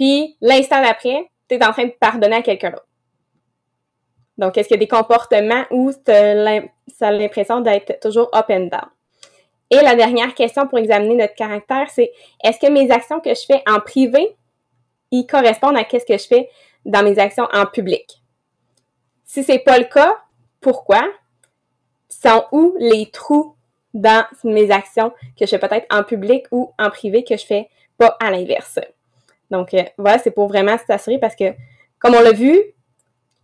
puis 0.00 0.38
l'instant 0.40 0.80
d'après, 0.80 1.30
tu 1.46 1.56
es 1.56 1.62
en 1.62 1.72
train 1.72 1.84
de 1.84 1.92
pardonner 2.00 2.36
à 2.36 2.42
quelqu'un 2.42 2.70
d'autre. 2.70 2.88
Donc, 4.38 4.56
est-ce 4.56 4.66
qu'il 4.66 4.76
y 4.76 4.78
a 4.78 4.86
des 4.86 4.88
comportements 4.88 5.64
où 5.70 5.92
ça 5.92 7.08
a 7.08 7.10
l'impression 7.12 7.60
d'être 7.60 8.00
toujours 8.00 8.30
up 8.34 8.46
and 8.48 8.68
down? 8.68 8.88
Et 9.68 9.76
la 9.82 9.94
dernière 9.94 10.34
question 10.34 10.66
pour 10.66 10.78
examiner 10.78 11.16
notre 11.16 11.34
caractère, 11.34 11.90
c'est 11.90 12.12
est-ce 12.42 12.58
que 12.58 12.72
mes 12.72 12.90
actions 12.90 13.20
que 13.20 13.34
je 13.34 13.44
fais 13.46 13.62
en 13.68 13.78
privé, 13.78 14.34
y 15.10 15.26
correspondent 15.26 15.76
à 15.76 15.84
ce 15.84 16.06
que 16.06 16.16
je 16.16 16.26
fais 16.26 16.48
dans 16.86 17.02
mes 17.02 17.18
actions 17.18 17.46
en 17.52 17.66
public? 17.66 18.22
Si 19.24 19.44
c'est 19.44 19.58
pas 19.58 19.78
le 19.78 19.84
cas, 19.84 20.16
pourquoi? 20.62 21.02
Sont 22.08 22.46
où 22.52 22.74
les 22.78 23.10
trous 23.10 23.54
dans 23.92 24.24
mes 24.44 24.70
actions 24.70 25.12
que 25.38 25.44
je 25.44 25.50
fais 25.50 25.58
peut-être 25.58 25.86
en 25.94 26.04
public 26.04 26.46
ou 26.52 26.72
en 26.78 26.88
privé 26.88 27.22
que 27.22 27.36
je 27.36 27.44
fais 27.44 27.68
pas 27.98 28.16
à 28.18 28.30
l'inverse? 28.30 28.78
Donc, 29.50 29.74
euh, 29.74 29.82
voilà, 29.98 30.18
c'est 30.18 30.30
pour 30.30 30.48
vraiment 30.48 30.76
s'assurer 30.86 31.18
parce 31.18 31.36
que, 31.36 31.52
comme 31.98 32.14
on 32.14 32.20
l'a 32.20 32.32
vu, 32.32 32.58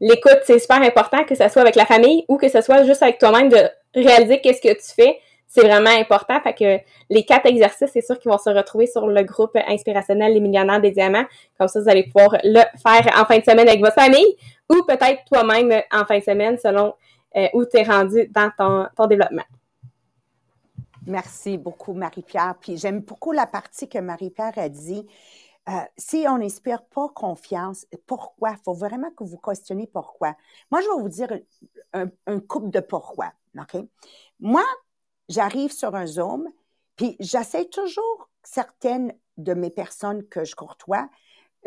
l'écoute, 0.01 0.41
c'est 0.45 0.59
super 0.59 0.83
important, 0.83 1.25
que 1.25 1.35
ce 1.35 1.49
soit 1.49 1.63
avec 1.63 1.75
la 1.75 1.87
famille 1.87 2.25
ou 2.29 2.37
que 2.37 2.49
ce 2.49 2.61
soit 2.61 2.85
juste 2.85 3.03
avec 3.03 3.19
toi-même, 3.19 3.49
de 3.49 3.69
réaliser 3.95 4.41
qu'est-ce 4.41 4.61
que 4.61 4.75
tu 4.75 4.95
fais. 4.95 5.19
C'est 5.49 5.63
vraiment 5.63 5.91
important. 5.91 6.41
Fait 6.41 6.55
que 6.55 6.85
les 7.09 7.25
quatre 7.25 7.47
exercices, 7.47 7.91
c'est 7.93 8.05
sûr 8.05 8.19
qu'ils 8.19 8.31
vont 8.31 8.39
se 8.39 8.51
retrouver 8.51 8.87
sur 8.87 9.07
le 9.07 9.23
groupe 9.23 9.57
inspirationnel 9.69 10.35
Les 10.35 10.41
Millionnaires 10.41 10.81
des 10.81 10.91
Diamants. 10.91 11.25
Comme 11.59 11.69
ça, 11.69 11.81
vous 11.81 11.89
allez 11.89 12.03
pouvoir 12.03 12.37
le 12.43 12.63
faire 12.83 13.13
en 13.17 13.25
fin 13.25 13.39
de 13.39 13.45
semaine 13.45 13.69
avec 13.69 13.81
votre 13.81 13.95
famille 13.95 14.37
ou 14.69 14.83
peut-être 14.83 15.25
toi-même 15.31 15.83
en 15.93 16.05
fin 16.05 16.19
de 16.19 16.25
semaine 16.25 16.59
selon 16.59 16.95
euh, 17.37 17.47
où 17.55 17.65
tu 17.65 17.79
es 17.79 17.85
rendu 17.85 18.27
dans 18.29 18.51
ton, 18.59 18.87
ton 18.97 19.07
développement. 19.07 19.45
Merci 21.07 21.57
beaucoup, 21.57 21.93
Marie-Pierre. 21.93 22.57
Puis 22.61 22.77
j'aime 22.77 23.01
beaucoup 23.01 23.31
la 23.31 23.47
partie 23.47 23.89
que 23.89 23.99
Marie-Pierre 23.99 24.53
a 24.57 24.69
dit. 24.69 25.07
Euh, 25.69 25.73
si 25.97 26.27
on 26.29 26.39
n'inspire 26.39 26.85
pas 26.85 27.09
confiance, 27.09 27.87
pourquoi? 28.07 28.51
Il 28.53 28.59
faut 28.65 28.75
vraiment 28.75 29.11
que 29.11 29.25
vous 29.25 29.39
questionnez 29.39 29.87
pourquoi. 29.89 30.37
Moi, 30.71 30.81
je 30.81 30.87
vais 30.87 31.03
vous 31.03 31.09
dire 31.09 31.41
un, 31.93 32.07
un 32.27 32.41
couple 32.41 32.71
de 32.71 32.81
pourquoi. 32.81 33.33
OK? 33.59 33.77
Moi, 34.41 34.65
j'arrive 35.29 35.73
sur 35.73 35.95
un 35.95 36.07
Zoom, 36.07 36.49
puis 36.95 37.17
j'essaie 37.21 37.67
toujours 37.67 38.31
certaines 38.45 39.13
de 39.39 39.55
mes 39.55 39.71
personnes 39.71 40.27
que 40.29 40.45
je 40.45 40.55
courtois. 40.55 41.09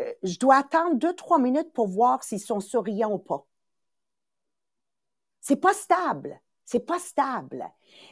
Euh, 0.00 0.12
je 0.22 0.38
dois 0.38 0.56
attendre 0.56 0.96
deux, 0.96 1.14
trois 1.14 1.38
minutes 1.38 1.72
pour 1.72 1.88
voir 1.88 2.24
s'ils 2.24 2.40
sont 2.40 2.60
souriants 2.60 3.12
ou 3.12 3.18
pas. 3.18 3.46
C'est 5.40 5.56
pas 5.56 5.74
stable 5.74 6.40
c'est 6.70 6.86
pas 6.86 7.00
stable. 7.00 7.68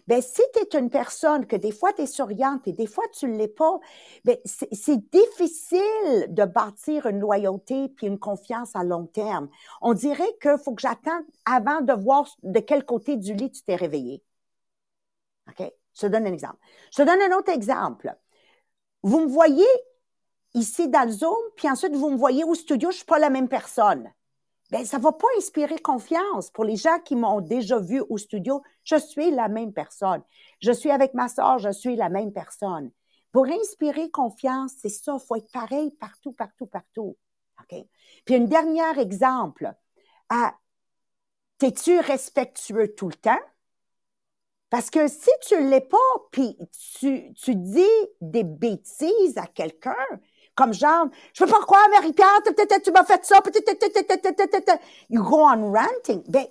Ben, 0.09 0.21
si 0.21 0.43
tu 0.53 0.77
es 0.77 0.81
une 0.81 0.91
personne 0.91 1.47
que 1.47 1.55
des 1.55 1.71
fois 1.71 1.93
tu 1.93 2.03
es 2.03 2.07
souriante 2.07 2.67
et 2.67 2.73
des 2.73 2.87
fois 2.87 3.05
tu 3.13 3.29
ne 3.29 3.37
l'es 3.37 3.47
pas, 3.47 3.79
ben, 4.25 4.37
c'est 4.45 5.11
difficile 5.13 6.27
de 6.29 6.45
bâtir 6.45 7.07
une 7.07 7.21
loyauté 7.21 7.89
puis 7.91 8.09
une 8.09 8.19
confiance 8.19 8.75
à 8.75 8.83
long 8.83 9.07
terme. 9.07 9.49
On 9.81 9.95
dirait 9.95 10.37
qu'il 10.43 10.59
faut 10.59 10.75
que 10.75 10.83
j'attende 10.83 11.23
avant 11.45 11.83
de 11.83 11.93
voir 11.93 12.27
de 12.43 12.59
quel 12.59 12.85
côté 12.85 13.17
du 13.17 13.33
lit 13.33 13.53
tu 13.53 13.63
t'es 13.63 13.77
réveillé. 13.77 14.25
OK? 15.49 15.73
Je 15.95 16.01
te 16.01 16.07
donne 16.07 16.27
un 16.27 16.33
exemple. 16.33 16.59
Je 16.91 16.97
te 16.97 17.07
donne 17.07 17.33
un 17.33 17.37
autre 17.37 17.53
exemple. 17.53 18.13
Vous 19.05 19.21
me 19.21 19.29
voyez 19.29 19.69
ici 20.55 20.89
dans 20.89 21.07
le 21.07 21.13
Zoom, 21.13 21.37
puis 21.55 21.71
ensuite 21.71 21.95
vous 21.95 22.11
me 22.11 22.17
voyez 22.17 22.43
au 22.43 22.57
studio, 22.57 22.91
je 22.91 22.95
ne 22.95 22.99
suis 22.99 23.07
pas 23.07 23.21
la 23.21 23.31
même 23.31 23.49
personne 23.49 24.11
ben 24.71 24.85
ça 24.85 24.99
va 24.99 25.13
pas 25.13 25.29
inspirer 25.39 25.79
confiance 25.79 26.51
pour 26.51 26.65
les 26.65 26.77
gens 26.77 26.99
qui 27.01 27.17
m'ont 27.17 27.41
déjà 27.41 27.79
vu 27.79 28.03
au 28.09 28.19
studio. 28.19 28.63
Je 28.85 28.97
suis 28.97 29.31
la 29.31 29.49
même 29.49 29.73
personne. 29.73 30.23
Je 30.61 30.73
suis 30.73 30.91
avec 30.91 31.15
ma 31.15 31.29
soeur, 31.29 31.59
je 31.59 31.71
suis 31.71 31.97
la 31.97 32.09
même 32.09 32.33
personne. 32.33 32.91
Pour 33.33 33.47
inspirer 33.47 34.11
confiance, 34.11 34.73
c'est 34.81 34.89
ça, 34.89 35.19
faut 35.19 35.37
être 35.37 35.51
pareil 35.53 35.91
partout, 35.93 36.33
partout, 36.33 36.67
partout. 36.67 37.17
OK? 37.61 37.85
Puis 38.25 38.35
un 38.35 38.45
dernier 38.45 38.99
exemple. 39.01 39.73
Ah, 40.29 40.55
T'es-tu 41.59 41.99
respectueux 41.99 42.95
tout 42.95 43.09
le 43.09 43.15
temps? 43.15 43.41
Parce 44.71 44.91
que 44.91 45.09
si 45.09 45.31
tu 45.47 45.69
l'es 45.69 45.81
pas, 45.81 45.97
puis 46.31 46.57
tu, 46.99 47.33
tu 47.35 47.57
dis 47.57 47.83
des 48.21 48.45
bêtises 48.45 49.37
à 49.37 49.47
quelqu'un, 49.47 49.97
comme 50.59 50.75
genre, 50.75 51.07
je 51.33 51.45
peux 51.45 51.51
pas 51.51 51.61
croire, 51.61 51.89
Marie-Pierre, 51.93 52.41
tu 52.85 52.91
m'as 52.91 53.05
fait 53.05 53.25
ça, 53.25 53.41
you 55.09 55.23
go 55.23 55.37
on 55.37 55.73
ranting. 55.73 56.25
Ben, 56.29 56.47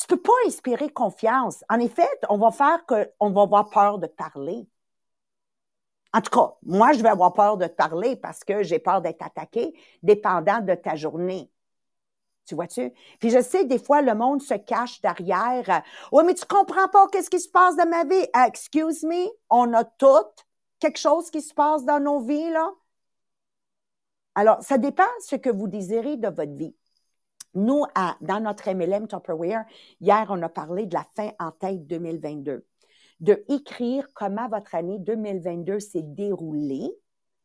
tu, 0.00 0.06
peux 0.06 0.16
pas 0.16 0.32
inspirer 0.46 0.88
confiance. 0.88 1.62
En 1.68 1.78
effet, 1.78 2.08
on 2.30 2.38
va 2.38 2.50
faire 2.52 2.86
que, 2.86 3.12
on 3.20 3.32
va 3.32 3.42
avoir 3.42 3.68
peur 3.68 3.98
de 3.98 4.06
parler. 4.06 4.66
En 6.14 6.22
tout 6.22 6.30
cas, 6.30 6.54
moi, 6.62 6.94
je 6.94 7.02
vais 7.02 7.10
avoir 7.10 7.34
peur 7.34 7.58
de 7.58 7.66
parler 7.66 8.16
parce 8.16 8.44
que 8.44 8.62
j'ai 8.62 8.78
peur 8.78 9.02
d'être 9.02 9.20
attaqué, 9.20 9.78
dépendant 10.02 10.60
de 10.60 10.74
ta 10.74 10.96
journée. 10.96 11.50
Tu 12.46 12.54
vois-tu? 12.54 12.94
Puis 13.20 13.28
je 13.28 13.42
sais, 13.42 13.66
des 13.66 13.78
fois, 13.78 14.00
le 14.00 14.14
monde 14.14 14.40
se 14.40 14.54
cache 14.54 15.02
derrière. 15.02 15.68
Euh, 15.68 15.80
oui, 16.12 16.24
mais 16.24 16.32
tu 16.32 16.46
comprends 16.46 16.88
pas 16.88 17.08
qu'est-ce 17.08 17.28
qui 17.28 17.40
se 17.40 17.50
passe 17.50 17.76
dans 17.76 17.90
ma 17.90 18.04
vie. 18.04 18.26
Euh, 18.34 18.44
excuse 18.46 19.02
me, 19.02 19.26
on 19.50 19.74
a 19.74 19.84
tout 19.84 20.24
quelque 20.78 20.98
chose 20.98 21.30
qui 21.30 21.42
se 21.42 21.54
passe 21.54 21.84
dans 21.84 22.00
nos 22.00 22.20
vies, 22.20 22.50
là? 22.50 22.70
Alors, 24.34 24.62
ça 24.62 24.76
dépend 24.76 25.04
ce 25.20 25.36
que 25.36 25.48
vous 25.48 25.66
désirez 25.66 26.16
de 26.16 26.28
votre 26.28 26.52
vie. 26.52 26.76
Nous, 27.54 27.84
dans 28.20 28.40
notre 28.40 28.70
MLM 28.70 29.08
Tupperware, 29.08 29.64
hier, 30.00 30.26
on 30.28 30.42
a 30.42 30.50
parlé 30.50 30.84
de 30.84 30.94
la 30.94 31.06
fin 31.16 31.30
en 31.38 31.52
tête 31.52 31.86
2022. 31.86 32.66
De 33.20 33.44
écrire 33.48 34.06
comment 34.12 34.46
votre 34.48 34.74
année 34.74 34.98
2022 34.98 35.80
s'est 35.80 36.02
déroulée, 36.02 36.92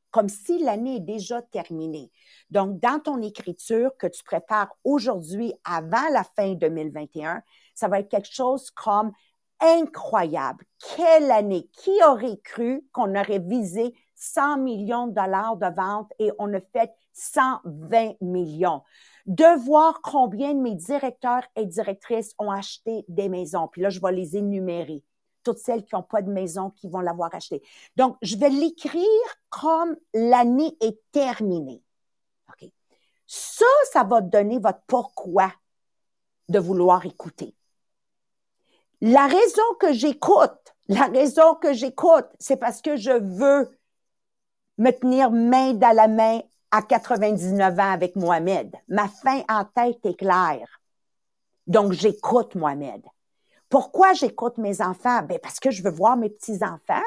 comme 0.10 0.28
si 0.28 0.62
l'année 0.62 0.98
est 0.98 1.00
déjà 1.00 1.42
terminée. 1.42 2.12
Donc, 2.50 2.82
dans 2.82 3.00
ton 3.00 3.22
écriture 3.22 3.96
que 3.98 4.08
tu 4.08 4.26
prépares 4.26 4.76
aujourd'hui 4.84 5.54
avant 5.64 6.10
la 6.12 6.26
fin 6.26 6.56
2021, 6.56 7.42
ça 7.74 7.88
va 7.88 8.02
être 8.02 8.10
quelque 8.10 8.30
chose 8.30 8.70
comme 8.72 9.14
incroyable. 9.62 10.66
Quelle 10.96 11.32
année! 11.32 11.70
Qui 11.74 11.92
aurait 12.04 12.40
cru 12.44 12.86
qu'on 12.92 13.16
aurait 13.16 13.40
visé 13.40 13.94
100 14.16 14.58
millions 14.58 15.08
de 15.08 15.14
dollars 15.14 15.58
de 15.58 15.74
vente 15.76 16.12
et 16.20 16.32
on 16.40 16.54
a 16.54 16.60
fait 16.60 16.92
120 17.14 18.16
millions? 18.22 18.82
De 19.28 19.64
voir 19.64 20.02
combien 20.02 20.54
de 20.54 20.60
mes 20.60 20.76
directeurs 20.76 21.44
et 21.56 21.66
directrices 21.66 22.34
ont 22.40 22.52
acheté 22.52 23.06
des 23.08 23.30
maisons. 23.30 23.68
Puis 23.68 23.82
là, 23.82 23.90
je 23.90 24.02
vais 24.02 24.12
les 24.12 24.36
énumérer 24.36 25.04
toutes 25.44 25.58
celles 25.58 25.84
qui 25.84 25.96
n'ont 25.96 26.04
pas 26.04 26.22
de 26.22 26.32
maison 26.32 26.70
qui 26.72 26.88
vont 26.88 27.00
l'avoir 27.00 27.34
acheté. 27.34 27.62
Donc, 27.96 28.18
je 28.22 28.38
vais 28.38 28.50
l'écrire 28.50 29.06
comme 29.50 29.96
l'année 30.14 30.76
est 30.82 31.00
terminée. 31.12 31.82
OK. 32.50 32.70
Ça, 33.28 33.66
ça 33.92 34.04
va 34.04 34.22
donner 34.22 34.60
votre 34.60 34.82
pourquoi 34.88 35.52
de 36.50 36.60
vouloir 36.60 37.06
écouter. 37.06 37.56
La 39.02 39.26
raison 39.26 39.64
que 39.80 39.94
j'écoute, 39.94 40.76
la 40.88 41.06
raison 41.06 41.56
que 41.56 41.74
j'écoute, 41.74 42.28
c'est 42.40 42.58
parce 42.58 42.82
que 42.82 42.98
je 42.98 43.12
veux 43.12 43.70
me 44.78 44.92
tenir 44.92 45.32
main 45.32 45.74
dans 45.74 45.96
la 45.96 46.08
main 46.08 46.42
à 46.70 46.84
99 46.84 47.80
ans 47.80 47.92
avec 47.92 48.16
Mohamed. 48.16 48.76
Ma 48.88 49.08
fin 49.08 49.42
en 49.50 49.66
tête 49.66 50.06
est 50.06 50.16
claire. 50.16 50.82
Donc, 51.66 51.94
j'écoute 51.94 52.54
Mohamed. 52.54 53.02
Pourquoi 53.70 54.14
j'écoute 54.14 54.58
mes 54.58 54.82
enfants? 54.82 55.24
Ben 55.24 55.40
parce 55.42 55.60
que 55.60 55.72
je 55.72 55.82
veux 55.82 55.92
voir 55.92 56.16
mes 56.16 56.30
petits-enfants. 56.30 57.02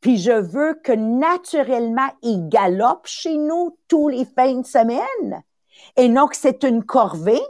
Puis 0.00 0.16
je 0.16 0.32
veux 0.32 0.74
que 0.74 0.92
naturellement, 0.92 2.08
ils 2.22 2.48
galopent 2.48 3.06
chez 3.06 3.36
nous 3.36 3.76
tous 3.86 4.08
les 4.08 4.24
fins 4.24 4.54
de 4.54 4.66
semaine. 4.66 5.42
Et 5.96 6.08
non 6.08 6.26
que 6.26 6.36
c'est 6.36 6.64
une 6.64 6.84
corvée. 6.84 7.42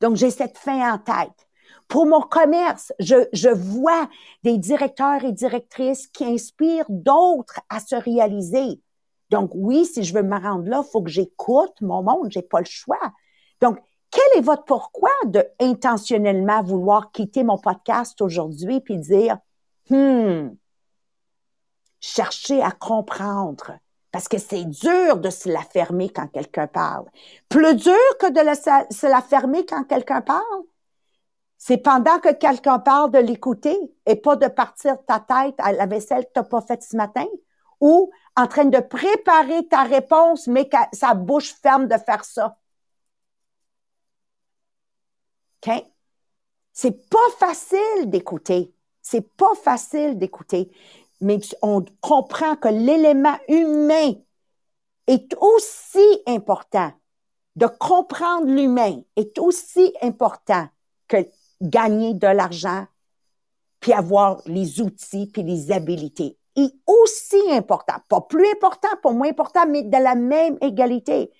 Donc, 0.00 0.16
j'ai 0.16 0.30
cette 0.30 0.58
fin 0.58 0.94
en 0.94 0.98
tête. 0.98 1.43
Pour 1.88 2.06
mon 2.06 2.20
commerce, 2.20 2.92
je, 2.98 3.28
je 3.32 3.48
vois 3.48 4.08
des 4.42 4.58
directeurs 4.58 5.24
et 5.24 5.32
directrices 5.32 6.06
qui 6.08 6.24
inspirent 6.24 6.86
d'autres 6.88 7.60
à 7.68 7.80
se 7.80 7.94
réaliser. 7.94 8.80
Donc, 9.30 9.50
oui, 9.54 9.84
si 9.84 10.04
je 10.04 10.14
veux 10.14 10.22
me 10.22 10.38
rendre 10.38 10.68
là, 10.68 10.82
faut 10.82 11.02
que 11.02 11.10
j'écoute 11.10 11.74
mon 11.80 12.02
monde, 12.02 12.30
j'ai 12.30 12.42
pas 12.42 12.60
le 12.60 12.66
choix. 12.66 13.12
Donc, 13.60 13.78
quel 14.10 14.38
est 14.38 14.44
votre 14.44 14.64
pourquoi 14.64 15.10
de 15.24 15.44
intentionnellement 15.60 16.62
vouloir 16.62 17.10
quitter 17.10 17.42
mon 17.42 17.58
podcast 17.58 18.20
aujourd'hui 18.20 18.80
puis 18.80 18.98
dire, 18.98 19.38
hmm, 19.90 20.50
chercher 22.00 22.62
à 22.62 22.70
comprendre. 22.70 23.78
Parce 24.12 24.28
que 24.28 24.38
c'est 24.38 24.64
dur 24.64 25.16
de 25.16 25.30
se 25.30 25.48
la 25.48 25.62
fermer 25.62 26.08
quand 26.10 26.28
quelqu'un 26.28 26.68
parle. 26.68 27.06
Plus 27.48 27.74
dur 27.74 28.18
que 28.20 28.30
de 28.30 28.94
se 28.94 29.06
la 29.08 29.20
fermer 29.20 29.66
quand 29.66 29.82
quelqu'un 29.82 30.20
parle, 30.20 30.62
c'est 31.58 31.78
pendant 31.78 32.18
que 32.18 32.32
quelqu'un 32.32 32.78
parle 32.78 33.10
de 33.10 33.18
l'écouter 33.18 33.76
et 34.06 34.16
pas 34.16 34.36
de 34.36 34.48
partir 34.48 34.96
ta 35.06 35.20
tête 35.20 35.54
à 35.58 35.72
la 35.72 35.86
vaisselle 35.86 36.24
que 36.26 36.32
tu 36.34 36.40
n'as 36.40 36.44
pas 36.44 36.60
faite 36.60 36.82
ce 36.82 36.96
matin 36.96 37.26
ou 37.80 38.10
en 38.36 38.46
train 38.46 38.64
de 38.64 38.80
préparer 38.80 39.66
ta 39.68 39.82
réponse, 39.84 40.46
mais 40.46 40.68
que 40.68 40.76
sa 40.92 41.14
bouche 41.14 41.54
ferme 41.54 41.86
de 41.86 41.96
faire 41.98 42.24
ça. 42.24 42.58
OK? 45.66 45.84
C'est 46.72 47.08
pas 47.08 47.30
facile 47.38 48.10
d'écouter. 48.10 48.74
C'est 49.00 49.36
pas 49.36 49.54
facile 49.54 50.18
d'écouter. 50.18 50.70
Mais 51.20 51.38
on 51.62 51.84
comprend 52.00 52.56
que 52.56 52.68
l'élément 52.68 53.38
humain 53.48 54.14
est 55.06 55.34
aussi 55.40 56.22
important. 56.26 56.92
De 57.56 57.66
comprendre 57.66 58.46
l'humain 58.46 59.00
est 59.14 59.38
aussi 59.38 59.94
important 60.02 60.66
que 61.06 61.18
gagner 61.64 62.14
de 62.14 62.26
l'argent, 62.26 62.86
puis 63.80 63.92
avoir 63.92 64.40
les 64.46 64.80
outils, 64.80 65.26
puis 65.26 65.42
les 65.42 65.72
habilités. 65.72 66.38
Et 66.56 66.68
aussi 66.86 67.42
important, 67.50 67.96
pas 68.08 68.20
plus 68.20 68.46
important, 68.52 68.88
pas 69.02 69.12
moins 69.12 69.28
important, 69.28 69.66
mais 69.68 69.82
de 69.82 69.96
la 69.96 70.14
même 70.14 70.56
égalité. 70.60 71.32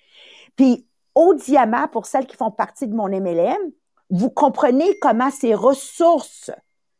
Puis 0.55 0.87
au 1.15 1.33
diamant, 1.33 1.87
pour 1.87 2.05
celles 2.05 2.27
qui 2.27 2.35
font 2.35 2.51
partie 2.51 2.87
de 2.87 2.93
mon 2.93 3.07
MLM, 3.07 3.71
vous 4.09 4.29
comprenez 4.29 4.99
comment 4.99 5.31
ces 5.31 5.55
ressources 5.55 6.51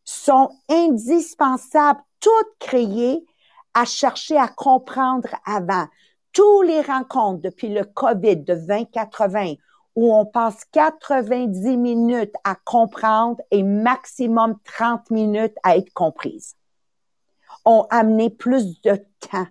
sont 0.05 0.49
indispensables, 0.69 1.99
toutes 2.19 2.57
créées 2.59 3.25
à 3.73 3.85
chercher 3.85 4.37
à 4.37 4.47
comprendre 4.47 5.29
avant. 5.45 5.85
Tous 6.31 6.61
les 6.61 6.81
rencontres 6.81 7.41
depuis 7.41 7.69
le 7.69 7.83
COVID 7.83 8.37
de 8.37 8.55
2080 8.55 9.55
où 9.95 10.13
on 10.13 10.25
passe 10.25 10.65
90 10.71 11.77
minutes 11.77 12.33
à 12.43 12.55
comprendre 12.55 13.41
et 13.51 13.63
maximum 13.63 14.57
30 14.65 15.09
minutes 15.09 15.55
à 15.63 15.77
être 15.77 15.93
comprise, 15.93 16.55
ont 17.63 17.87
amené 17.89 18.29
plus 18.29 18.81
de 18.81 18.95
temps 19.19 19.47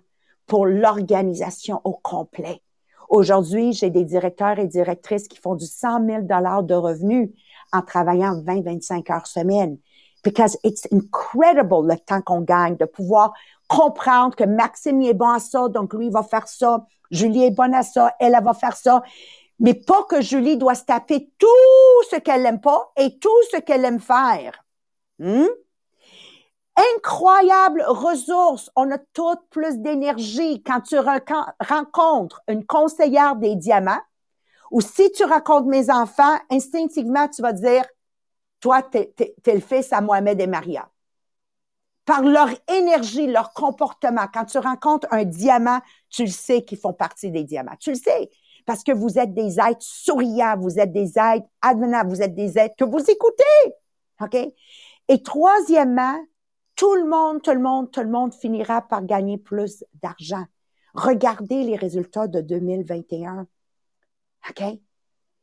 pour 0.46 0.66
l'organisation 0.66 1.80
au 1.85 1.94
complet. 1.94 2.62
Aujourd'hui, 3.09 3.72
j'ai 3.72 3.90
des 3.90 4.04
directeurs 4.04 4.59
et 4.59 4.66
directrices 4.66 5.28
qui 5.28 5.38
font 5.38 5.54
du 5.54 5.66
100 5.66 6.07
000 6.07 6.22
dollars 6.22 6.62
de 6.62 6.74
revenus 6.74 7.30
en 7.72 7.83
travaillant 7.83 8.35
20-25 8.40 9.12
heures 9.12 9.26
semaine. 9.26 9.78
Because 10.22 10.59
it's 10.64 10.87
incredible 10.90 11.87
le 11.87 11.96
temps 11.98 12.22
qu'on 12.22 12.40
gagne 12.40 12.76
de 12.76 12.87
pouvoir 12.87 13.35
comprendre 13.68 14.35
que 14.35 14.44
Maxime 14.44 15.02
est 15.02 15.14
bon 15.14 15.28
à 15.28 15.38
ça, 15.38 15.68
donc 15.68 15.92
lui 15.94 16.11
va 16.11 16.22
faire 16.22 16.48
ça. 16.48 16.87
Julie 17.11 17.44
est 17.44 17.50
bonne 17.50 17.74
à 17.74 17.83
ça, 17.83 18.14
elle 18.18 18.38
va 18.42 18.54
faire 18.54 18.76
ça. 18.76 19.02
Mais 19.60 19.74
pas 19.74 20.02
que 20.04 20.20
Julie 20.20 20.56
doit 20.56 20.74
se 20.74 20.84
taper 20.84 21.30
tout 21.38 21.46
ce 22.10 22.16
qu'elle 22.16 22.42
n'aime 22.42 22.60
pas 22.60 22.92
et 22.96 23.18
tout 23.18 23.42
ce 23.52 23.58
qu'elle 23.58 23.84
aime 23.84 24.00
faire. 24.00 24.64
Hmm? 25.18 25.46
Incroyable 26.96 27.84
ressource. 27.86 28.70
On 28.74 28.90
a 28.90 28.98
toutes 29.12 29.48
plus 29.50 29.78
d'énergie 29.78 30.62
quand 30.62 30.80
tu 30.80 30.96
rencontres 30.98 32.42
une 32.48 32.66
conseillère 32.66 33.36
des 33.36 33.54
diamants 33.54 34.00
ou 34.74 34.80
si 34.80 35.12
tu 35.12 35.22
racontes 35.24 35.66
mes 35.66 35.88
enfants, 35.88 36.36
instinctivement, 36.50 37.28
tu 37.28 37.42
vas 37.42 37.52
dire, 37.52 37.84
toi, 38.58 38.82
t'es, 38.82 39.14
es, 39.18 39.54
le 39.54 39.60
fils 39.60 39.92
à 39.92 40.00
Mohamed 40.00 40.40
et 40.40 40.48
Maria. 40.48 40.90
Par 42.04 42.22
leur 42.22 42.48
énergie, 42.66 43.28
leur 43.28 43.52
comportement, 43.52 44.26
quand 44.32 44.46
tu 44.46 44.58
rencontres 44.58 45.06
un 45.12 45.24
diamant, 45.24 45.80
tu 46.10 46.24
le 46.24 46.30
sais 46.30 46.64
qu'ils 46.64 46.78
font 46.78 46.92
partie 46.92 47.30
des 47.30 47.44
diamants. 47.44 47.76
Tu 47.78 47.90
le 47.90 47.96
sais. 47.96 48.30
Parce 48.66 48.83
que 48.83 48.92
vous 48.92 49.18
êtes 49.18 49.35
des 49.35 49.61
êtres 49.61 49.81
souriants, 49.81 50.57
vous 50.59 50.79
êtes 50.79 50.92
des 50.92 51.18
êtres 51.18 51.46
advenants, 51.61 52.07
vous 52.07 52.22
êtes 52.22 52.35
des 52.35 52.59
êtres 52.59 52.74
que 52.77 52.85
vous 52.85 53.11
écoutez. 53.11 53.74
OK? 54.20 54.37
Et 55.09 55.22
troisièmement, 55.22 56.18
tout 56.77 56.94
le 56.94 57.07
monde, 57.07 57.42
tout 57.42 57.53
le 57.53 57.61
monde, 57.61 57.90
tout 57.90 58.00
le 58.00 58.09
monde 58.09 58.33
finira 58.35 58.83
par 58.83 59.05
gagner 59.05 59.38
plus 59.38 59.85
d'argent. 60.03 60.44
Regardez 60.94 61.62
les 61.64 61.77
résultats 61.77 62.27
de 62.27 62.40
2021. 62.40 63.46
OK? 64.50 64.64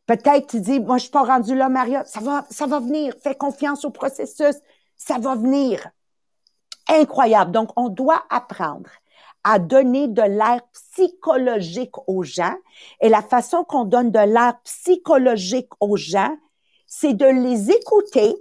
Peut-être 0.08 0.48
tu 0.48 0.60
dis, 0.62 0.80
moi, 0.80 0.98
je 0.98 1.04
suis 1.04 1.12
pas 1.12 1.24
rendu 1.24 1.56
là, 1.56 1.70
Maria. 1.70 2.04
Ça 2.06 2.20
va, 2.20 2.46
ça 2.50 2.66
va 2.66 2.80
venir. 2.80 3.14
Fais 3.24 3.36
confiance 3.36 3.86
au 3.86 3.92
processus. 3.92 4.56
Ça 4.98 5.20
va 5.20 5.36
venir. 5.36 5.88
incroyable. 6.88 7.52
Donc, 7.52 7.70
on 7.78 7.90
doit 7.90 8.24
apprendre 8.30 8.90
à 9.44 9.60
donner 9.60 10.08
de 10.08 10.22
l'air 10.22 10.62
psychologique 10.74 11.96
aux 12.08 12.24
gens. 12.24 12.56
Et 13.02 13.10
la 13.10 13.22
façon 13.22 13.64
qu'on 13.64 13.86
donne 13.86 14.12
de 14.12 14.20
l'air 14.20 14.60
psychologique 14.64 15.70
aux 15.80 15.98
gens, 15.98 16.36
c'est 16.88 17.14
de 17.14 17.26
les 17.26 17.72
écouter, 17.72 18.36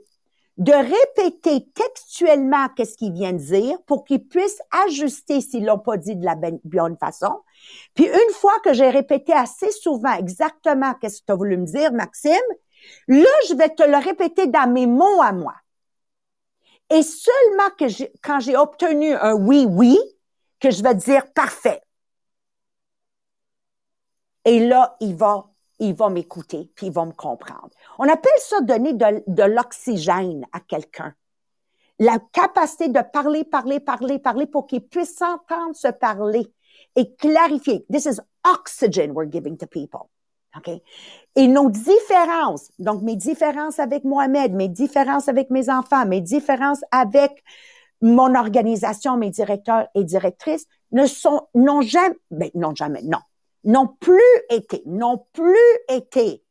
de 0.59 0.73
répéter 0.73 1.67
textuellement 1.73 2.69
qu'est-ce 2.77 2.97
qu'ils 2.97 3.13
viennent 3.13 3.39
dire 3.39 3.79
pour 3.87 4.05
qu'ils 4.05 4.27
puissent 4.27 4.61
ajuster 4.87 5.41
s'ils 5.41 5.65
l'ont 5.65 5.79
pas 5.79 5.97
dit 5.97 6.17
de 6.17 6.25
la 6.25 6.35
bonne 6.37 6.97
façon. 6.99 7.41
Puis 7.95 8.07
une 8.07 8.35
fois 8.35 8.59
que 8.63 8.75
j'ai 8.75 8.91
répété 8.91 9.33
assez 9.33 9.71
souvent 9.71 10.13
exactement 10.13 10.93
qu'est-ce 11.01 11.21
que 11.21 11.27
tu 11.27 11.33
as 11.33 11.37
voulu 11.37 11.57
me 11.57 11.65
dire, 11.65 11.93
Maxime, 11.93 12.35
là, 13.09 13.31
je 13.49 13.55
vais 13.55 13.71
te 13.71 13.83
le 13.83 13.97
répéter 13.97 14.49
dans 14.49 14.71
mes 14.71 14.87
mots 14.87 15.23
à 15.23 15.33
moi. 15.33 15.55
Et 16.91 17.03
seulement 17.03 17.71
quand 18.23 18.41
j'ai 18.41 18.57
obtenu 18.57 19.15
un 19.15 19.35
oui, 19.35 19.65
oui, 19.69 19.99
que 20.61 20.71
je 20.71 20.83
vais 20.83 20.95
dire 20.95 21.33
parfait. 21.33 21.83
Et 24.45 24.61
là, 24.61 24.97
il 25.01 25.15
va, 25.17 25.51
il 25.79 25.95
va 25.95 26.09
m'écouter, 26.09 26.71
puis 26.75 26.87
il 26.87 26.93
va 26.93 27.05
me 27.05 27.13
comprendre. 27.13 27.71
On 27.99 28.09
appelle 28.09 28.33
ça 28.39 28.61
donner 28.61 28.93
de, 28.93 29.23
de 29.27 29.43
l'oxygène 29.43 30.47
à 30.53 30.61
quelqu'un. 30.61 31.15
La 31.99 32.19
capacité 32.33 32.89
de 32.89 33.01
parler, 33.13 33.45
parler, 33.45 33.81
parler, 33.81 34.19
parler 34.19 34.47
pour 34.47 34.67
qu'il 34.67 34.87
puisse 34.87 35.17
s'entendre 35.17 35.75
se 35.75 35.89
parler 35.89 36.51
et 36.97 37.15
clarifier. 37.15 37.85
This 37.93 38.07
is 38.07 38.21
oxygen 38.45 39.13
we're 39.13 39.31
giving 39.31 39.57
to 39.59 39.67
people. 39.67 40.09
OK? 40.57 40.71
Et 41.37 41.47
nos 41.47 41.71
différences, 41.71 42.71
donc 42.79 43.03
mes 43.03 43.17
différences 43.17 43.79
avec 43.79 44.05
Mohamed, 44.05 44.53
mes 44.53 44.69
différences 44.69 45.29
avec 45.29 45.51
mes 45.51 45.71
enfants, 45.71 46.07
mes 46.07 46.21
différences 46.21 46.83
avec 46.91 47.45
mon 48.01 48.35
organisation, 48.35 49.17
mes 49.17 49.31
directeurs 49.31 49.89
et 49.95 50.05
directrices 50.05 50.67
ne 50.93 51.07
sont, 51.07 51.49
n'ont 51.55 51.83
jamais, 51.83 52.17
ben, 52.31 52.51
non 52.55 52.75
jamais, 52.75 53.03
non, 53.03 53.19
n'ont 53.65 53.87
plus 53.87 54.21
été, 54.49 54.83
n'ont 54.87 55.25
plus 55.33 55.57
été 55.89 56.43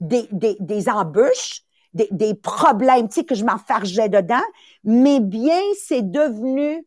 des, 0.00 0.28
des, 0.32 0.56
des 0.60 0.88
embûches, 0.88 1.62
des, 1.94 2.08
des 2.10 2.34
problèmes, 2.34 3.08
tu 3.08 3.16
sais, 3.16 3.24
que 3.24 3.34
je 3.34 3.44
m'enfargeais 3.44 4.08
dedans, 4.08 4.42
mais 4.84 5.20
bien 5.20 5.60
c'est 5.78 6.02
devenu 6.02 6.86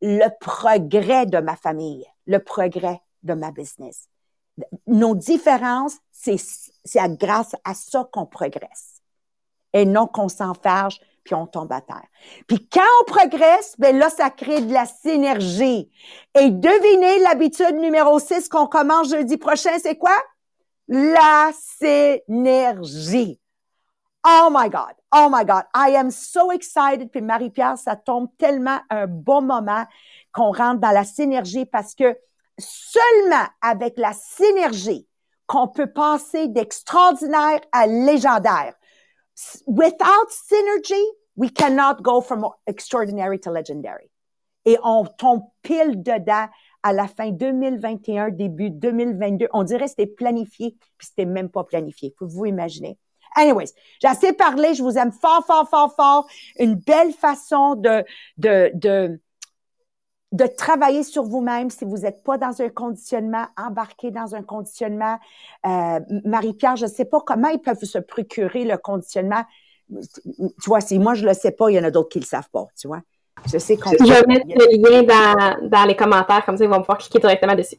le 0.00 0.28
progrès 0.40 1.26
de 1.26 1.38
ma 1.38 1.56
famille, 1.56 2.06
le 2.26 2.38
progrès 2.38 3.00
de 3.22 3.34
ma 3.34 3.50
business. 3.50 4.08
Nos 4.86 5.14
différences, 5.14 5.96
c'est, 6.10 6.36
c'est 6.84 7.16
grâce 7.16 7.54
à 7.64 7.74
ça 7.74 8.08
qu'on 8.12 8.26
progresse 8.26 9.02
et 9.72 9.84
non 9.84 10.06
qu'on 10.06 10.28
s'enfarge 10.28 11.00
puis 11.28 11.34
on 11.34 11.46
tombe 11.46 11.70
à 11.72 11.82
terre. 11.82 12.06
Puis 12.46 12.66
quand 12.70 12.80
on 13.02 13.04
progresse, 13.04 13.74
ben 13.76 13.98
là, 13.98 14.08
ça 14.08 14.30
crée 14.30 14.62
de 14.62 14.72
la 14.72 14.86
synergie. 14.86 15.90
Et 16.34 16.48
devinez 16.48 17.18
l'habitude 17.18 17.74
numéro 17.74 18.18
6 18.18 18.48
qu'on 18.48 18.66
commence 18.66 19.10
jeudi 19.10 19.36
prochain, 19.36 19.78
c'est 19.78 19.98
quoi? 19.98 20.16
La 20.88 21.50
synergie. 21.78 23.38
Oh 24.26 24.48
my 24.50 24.70
God. 24.70 24.94
Oh 25.14 25.28
my 25.30 25.44
God. 25.44 25.64
I 25.76 25.96
am 25.96 26.10
so 26.10 26.50
excited. 26.50 27.10
Puis 27.10 27.20
Marie-Pierre, 27.20 27.76
ça 27.76 27.94
tombe 27.94 28.30
tellement 28.38 28.78
un 28.88 29.06
bon 29.06 29.42
moment 29.42 29.84
qu'on 30.32 30.50
rentre 30.50 30.80
dans 30.80 30.92
la 30.92 31.04
synergie 31.04 31.66
parce 31.66 31.94
que 31.94 32.16
seulement 32.58 33.44
avec 33.60 33.98
la 33.98 34.14
synergie 34.14 35.06
qu'on 35.46 35.68
peut 35.68 35.92
passer 35.92 36.48
d'extraordinaire 36.48 37.60
à 37.70 37.86
légendaire. 37.86 38.72
Without 39.66 40.30
synergy, 40.30 41.04
we 41.38 41.50
cannot 41.50 42.02
go 42.02 42.20
from 42.20 42.44
extraordinary 42.66 43.38
to 43.38 43.50
legendary. 43.50 44.10
Et 44.66 44.76
on 44.82 45.06
tombe 45.06 45.44
pile 45.62 46.02
dedans 46.02 46.48
à 46.82 46.92
la 46.92 47.06
fin 47.06 47.30
2021, 47.30 48.30
début 48.30 48.70
2022. 48.70 49.46
On 49.52 49.62
dirait 49.62 49.84
que 49.84 49.90
c'était 49.90 50.06
planifié, 50.06 50.76
puis 50.98 51.06
c'était 51.06 51.24
même 51.24 51.48
pas 51.48 51.64
planifié. 51.64 52.12
Pouvez-vous 52.18 52.46
imaginer? 52.46 52.98
Anyways, 53.36 53.72
j'ai 54.02 54.08
assez 54.08 54.32
parlé. 54.32 54.74
Je 54.74 54.82
vous 54.82 54.98
aime 54.98 55.12
fort, 55.12 55.46
fort, 55.46 55.68
fort, 55.70 55.94
fort. 55.94 56.28
Une 56.58 56.74
belle 56.74 57.12
façon 57.12 57.76
de, 57.76 58.04
de, 58.36 58.72
de, 58.74 59.20
de 60.32 60.46
travailler 60.46 61.04
sur 61.04 61.22
vous-même 61.22 61.70
si 61.70 61.84
vous 61.84 61.98
n'êtes 61.98 62.24
pas 62.24 62.36
dans 62.36 62.60
un 62.60 62.68
conditionnement, 62.68 63.46
embarqué 63.56 64.10
dans 64.10 64.34
un 64.34 64.42
conditionnement. 64.42 65.18
Euh, 65.66 66.00
Marie-Pierre, 66.24 66.76
je 66.76 66.86
ne 66.86 66.90
sais 66.90 67.04
pas 67.04 67.20
comment 67.20 67.48
ils 67.48 67.60
peuvent 67.60 67.84
se 67.84 67.98
procurer 67.98 68.64
le 68.64 68.76
conditionnement. 68.76 69.44
Tu 69.88 70.66
vois, 70.66 70.80
si 70.80 70.98
moi 70.98 71.14
je 71.14 71.26
le 71.26 71.34
sais 71.34 71.52
pas, 71.52 71.70
il 71.70 71.74
y 71.74 71.80
en 71.80 71.84
a 71.84 71.90
d'autres 71.90 72.10
qui 72.10 72.20
le 72.20 72.24
savent 72.24 72.50
pas, 72.50 72.66
tu 72.78 72.88
vois. 72.88 73.00
Je 73.50 73.58
sais 73.58 73.76
qu'on. 73.76 73.90
Je 73.90 74.04
vais 74.04 74.22
mettre 74.26 74.46
le 74.46 74.76
lien 74.76 75.02
dans, 75.02 75.68
dans 75.68 75.84
les 75.84 75.96
commentaires, 75.96 76.44
comme 76.44 76.56
ça 76.56 76.64
ils 76.64 76.70
vont 76.70 76.80
pouvoir 76.80 76.98
cliquer 76.98 77.18
directement 77.18 77.54
dessus. 77.54 77.78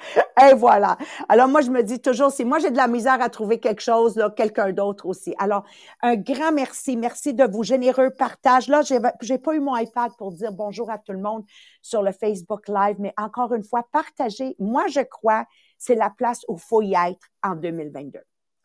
Et 0.50 0.54
voilà. 0.54 0.96
Alors 1.28 1.48
moi, 1.48 1.60
je 1.60 1.70
me 1.70 1.82
dis 1.82 2.00
toujours, 2.00 2.30
si 2.30 2.44
moi 2.44 2.58
j'ai 2.58 2.70
de 2.70 2.76
la 2.76 2.88
misère 2.88 3.20
à 3.20 3.28
trouver 3.28 3.58
quelque 3.58 3.82
chose, 3.82 4.16
là, 4.16 4.30
quelqu'un 4.30 4.72
d'autre 4.72 5.06
aussi. 5.06 5.34
Alors, 5.38 5.64
un 6.02 6.16
grand 6.16 6.52
merci. 6.52 6.96
Merci 6.96 7.34
de 7.34 7.44
vos 7.44 7.62
généreux 7.62 8.10
partages. 8.10 8.68
Là, 8.68 8.82
j'ai, 8.82 8.98
j'ai 9.20 9.38
pas 9.38 9.54
eu 9.54 9.60
mon 9.60 9.76
iPad 9.76 10.12
pour 10.18 10.32
dire 10.32 10.52
bonjour 10.52 10.90
à 10.90 10.98
tout 10.98 11.12
le 11.12 11.20
monde 11.20 11.44
sur 11.82 12.02
le 12.02 12.12
Facebook 12.12 12.68
Live, 12.68 12.96
mais 12.98 13.12
encore 13.16 13.54
une 13.54 13.64
fois, 13.64 13.86
partagez. 13.92 14.56
Moi, 14.58 14.86
je 14.88 15.00
crois, 15.00 15.44
c'est 15.78 15.94
la 15.94 16.10
place 16.10 16.44
où 16.48 16.56
il 16.56 16.60
faut 16.60 16.82
y 16.82 16.94
être 16.94 17.28
en 17.42 17.54
2022. 17.54 18.20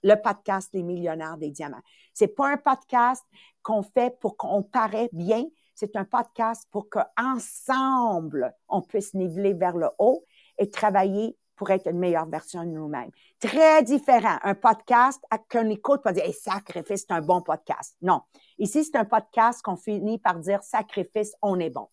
Le 0.06 0.13
podcast 0.22 0.70
Les 0.74 0.84
millionnaires 0.84 1.36
des 1.36 1.50
diamants. 1.50 1.82
C'est 2.13 2.28
pas 2.28 2.50
un 2.50 2.58
podcast 2.58 3.26
qu'on 3.63 3.82
fait 3.82 4.15
pour 4.20 4.38
qu'on 4.38 4.62
paraît 4.62 5.10
bien. 5.12 5.46
C'est 5.74 5.96
un 5.96 6.06
podcast 6.06 6.68
pour 6.70 6.89
qu'ensemble, 6.89 8.54
on 8.70 8.84
puisse 8.84 9.15
niveler 9.15 9.54
vers 9.54 9.76
le 9.76 9.89
haut 9.98 10.24
et 10.60 10.70
travailler 10.70 11.36
pour 11.56 11.72
être 11.72 11.88
une 11.88 11.98
meilleure 11.98 12.28
version 12.28 12.63
de 12.63 12.70
nous-mêmes. 12.70 13.10
Très 13.39 13.82
différent. 13.82 14.38
Un 14.44 14.54
podcast 14.54 15.20
qu'on 15.50 15.68
écoute 15.72 16.04
pas 16.04 16.13
dire, 16.13 16.26
hey, 16.26 16.34
sacrifice, 16.34 17.06
c'est 17.08 17.13
un 17.13 17.22
bon 17.22 17.41
podcast. 17.41 17.98
Non. 18.04 18.22
Ici, 18.60 18.84
c'est 18.84 18.98
un 18.98 19.06
podcast 19.06 19.63
qu'on 19.63 19.76
finit 19.76 20.20
par 20.20 20.38
dire, 20.38 20.62
sacrifice, 20.62 21.34
on 21.41 21.60
est 21.60 21.72
bon. 21.72 21.88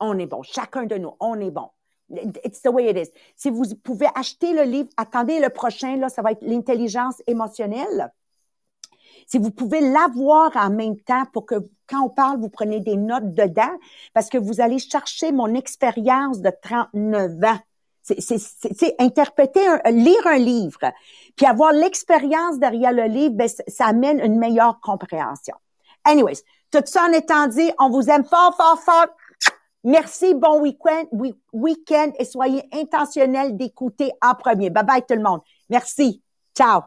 On 0.00 0.18
est 0.18 0.26
bon. 0.26 0.42
Chacun 0.42 0.84
de 0.84 0.96
nous, 0.96 1.16
on 1.18 1.40
est 1.40 1.50
bon. 1.50 1.70
It's 2.44 2.62
the 2.62 2.68
way 2.68 2.88
it 2.88 2.96
is. 2.96 3.10
Si 3.34 3.50
vous 3.50 3.64
pouvez 3.82 4.06
acheter 4.14 4.52
le 4.52 4.62
livre, 4.62 4.88
attendez 4.96 5.40
le 5.40 5.48
prochain, 5.50 5.96
là, 5.96 6.08
ça 6.08 6.22
va 6.22 6.32
être 6.32 6.42
l'intelligence 6.42 7.22
émotionnelle. 7.26 8.12
Si 9.26 9.38
vous 9.38 9.50
pouvez 9.50 9.80
l'avoir 9.80 10.52
en 10.56 10.70
même 10.70 11.00
temps 11.00 11.24
pour 11.32 11.46
que 11.46 11.56
quand 11.88 12.04
on 12.04 12.08
parle, 12.08 12.38
vous 12.38 12.48
prenez 12.48 12.80
des 12.80 12.96
notes 12.96 13.34
dedans 13.34 13.76
parce 14.14 14.28
que 14.28 14.38
vous 14.38 14.60
allez 14.60 14.78
chercher 14.78 15.32
mon 15.32 15.52
expérience 15.54 16.40
de 16.40 16.52
39 16.62 17.32
ans. 17.44 17.58
C'est 18.02 18.94
interpréter, 19.00 19.66
lire 19.86 20.26
un 20.26 20.38
livre, 20.38 20.78
puis 21.34 21.44
avoir 21.44 21.72
l'expérience 21.72 22.60
derrière 22.60 22.92
le 22.92 23.06
livre, 23.06 23.34
ben, 23.34 23.48
ça 23.66 23.86
amène 23.86 24.20
une 24.20 24.38
meilleure 24.38 24.78
compréhension. 24.80 25.56
Anyways, 26.04 26.42
tout 26.70 26.82
ça 26.84 27.06
en 27.08 27.12
étant 27.12 27.48
dit, 27.48 27.68
on 27.80 27.90
vous 27.90 28.08
aime 28.08 28.24
fort, 28.24 28.56
fort, 28.56 28.78
fort. 28.80 29.08
Merci, 29.86 30.34
bon 30.34 30.60
week-end, 30.62 32.10
et 32.18 32.24
soyez 32.24 32.68
intentionnels 32.72 33.56
d'écouter 33.56 34.10
en 34.20 34.34
premier. 34.34 34.68
Bye 34.68 34.84
bye 34.84 35.02
tout 35.08 35.14
le 35.14 35.22
monde. 35.22 35.42
Merci. 35.70 36.24
Ciao. 36.56 36.80